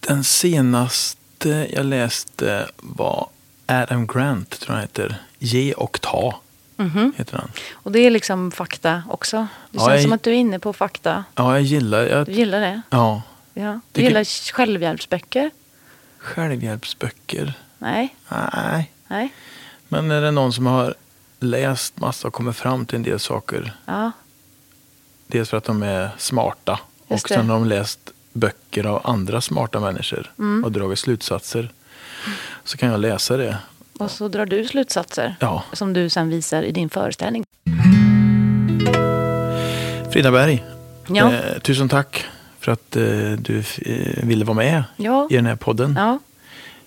Den 0.00 0.24
senaste 0.24 1.68
jag 1.72 1.86
läste 1.86 2.68
var 2.76 3.28
Adam 3.66 4.06
Grant, 4.06 4.60
tror 4.60 4.76
jag 4.76 4.82
heter. 4.82 5.16
Ge 5.38 5.72
och 5.72 6.00
ta, 6.00 6.40
Mhm. 6.76 7.12
heter 7.16 7.36
han. 7.38 7.50
Och 7.72 7.92
det 7.92 7.98
är 7.98 8.10
liksom 8.10 8.50
fakta 8.50 9.02
också. 9.10 9.36
Det 9.36 9.46
Ja, 9.70 9.80
känns 9.80 9.92
jag- 9.92 10.02
som 10.02 10.12
att 10.12 10.22
du 10.22 10.30
är 10.30 10.34
inne 10.34 10.58
på 10.58 10.72
fakta. 10.72 11.24
Ja, 11.34 11.52
jag 11.52 11.62
gillar... 11.62 12.02
Du 12.04 12.08
Jag, 12.10 12.28
gillar 12.28 12.60
det? 12.60 12.82
ja, 12.90 13.22
Ja. 13.56 13.72
Du 13.72 13.80
Tycker- 13.92 14.08
gillar 14.08 14.52
självhjälpsböcker? 14.52 15.50
självhjälpsböcker. 16.18 17.54
Nej. 17.78 18.16
Nej. 18.28 18.92
Nej. 19.08 19.34
Men 19.88 20.10
är 20.10 20.20
det 20.20 20.30
någon 20.30 20.52
som 20.52 20.66
har 20.66 20.94
läst 21.40 21.98
massa 22.00 22.28
och 22.28 22.34
kommit 22.34 22.56
fram 22.56 22.86
till 22.86 22.96
en 22.96 23.02
del 23.02 23.18
saker. 23.20 23.72
Ja. 23.86 24.10
Dels 25.26 25.50
för 25.50 25.56
att 25.56 25.64
de 25.64 25.82
är 25.82 26.10
smarta. 26.18 26.80
Just 27.08 27.24
och 27.24 27.28
sen 27.28 27.46
det. 27.46 27.52
har 27.52 27.60
de 27.60 27.68
läst 27.68 28.10
böcker 28.32 28.86
av 28.86 29.00
andra 29.04 29.40
smarta 29.40 29.80
människor. 29.80 30.32
Mm. 30.38 30.64
Och 30.64 30.72
dragit 30.72 30.98
slutsatser. 30.98 31.72
Så 32.64 32.76
kan 32.76 32.88
jag 32.90 33.00
läsa 33.00 33.36
det. 33.36 33.58
Och 33.98 34.10
så 34.10 34.28
drar 34.28 34.46
du 34.46 34.64
slutsatser. 34.64 35.36
Ja. 35.40 35.62
Som 35.72 35.92
du 35.92 36.08
sen 36.08 36.28
visar 36.28 36.62
i 36.62 36.72
din 36.72 36.90
föreställning. 36.90 37.44
Frida 40.12 40.30
Berg. 40.30 40.64
Ja. 41.08 41.32
Eh, 41.32 41.58
tusen 41.58 41.88
tack 41.88 42.24
för 42.60 42.72
att 42.72 42.96
eh, 42.96 43.02
du 43.38 43.62
eh, 43.82 44.24
ville 44.26 44.44
vara 44.44 44.56
med 44.56 44.84
Ja. 44.96 45.28
i 45.30 45.36
den 45.36 45.46
här 45.46 45.56
podden. 45.56 45.98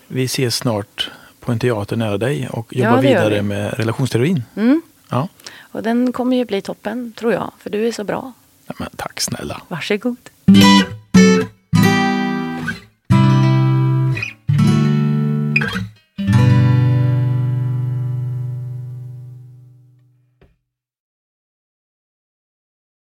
Vi 0.08 0.24
ses 0.24 0.56
snart 0.56 1.12
på 1.40 1.52
en 1.52 1.60
teater 1.60 1.96
nära 1.96 2.18
dig 2.18 2.48
och 2.52 2.76
jobbar 2.76 3.02
vidare 3.02 3.34
vi. 3.36 3.42
med 3.42 3.74
relationsteorin. 3.74 4.44
Mm. 4.56 4.82
Ja. 5.10 5.28
Och 5.60 5.84
den 5.84 6.12
kommer 6.12 6.38
ju 6.38 6.46
bli 6.46 6.62
toppen, 6.62 7.14
tror 7.20 7.34
jag. 7.34 7.52
För 7.60 7.70
du 7.70 7.88
är 7.88 7.92
så 7.92 8.04
bra. 8.04 8.34
ja 8.68 8.74
men 8.80 8.90
tack 8.96 9.22
snälla. 9.22 9.62
Varsågod. 9.68 10.18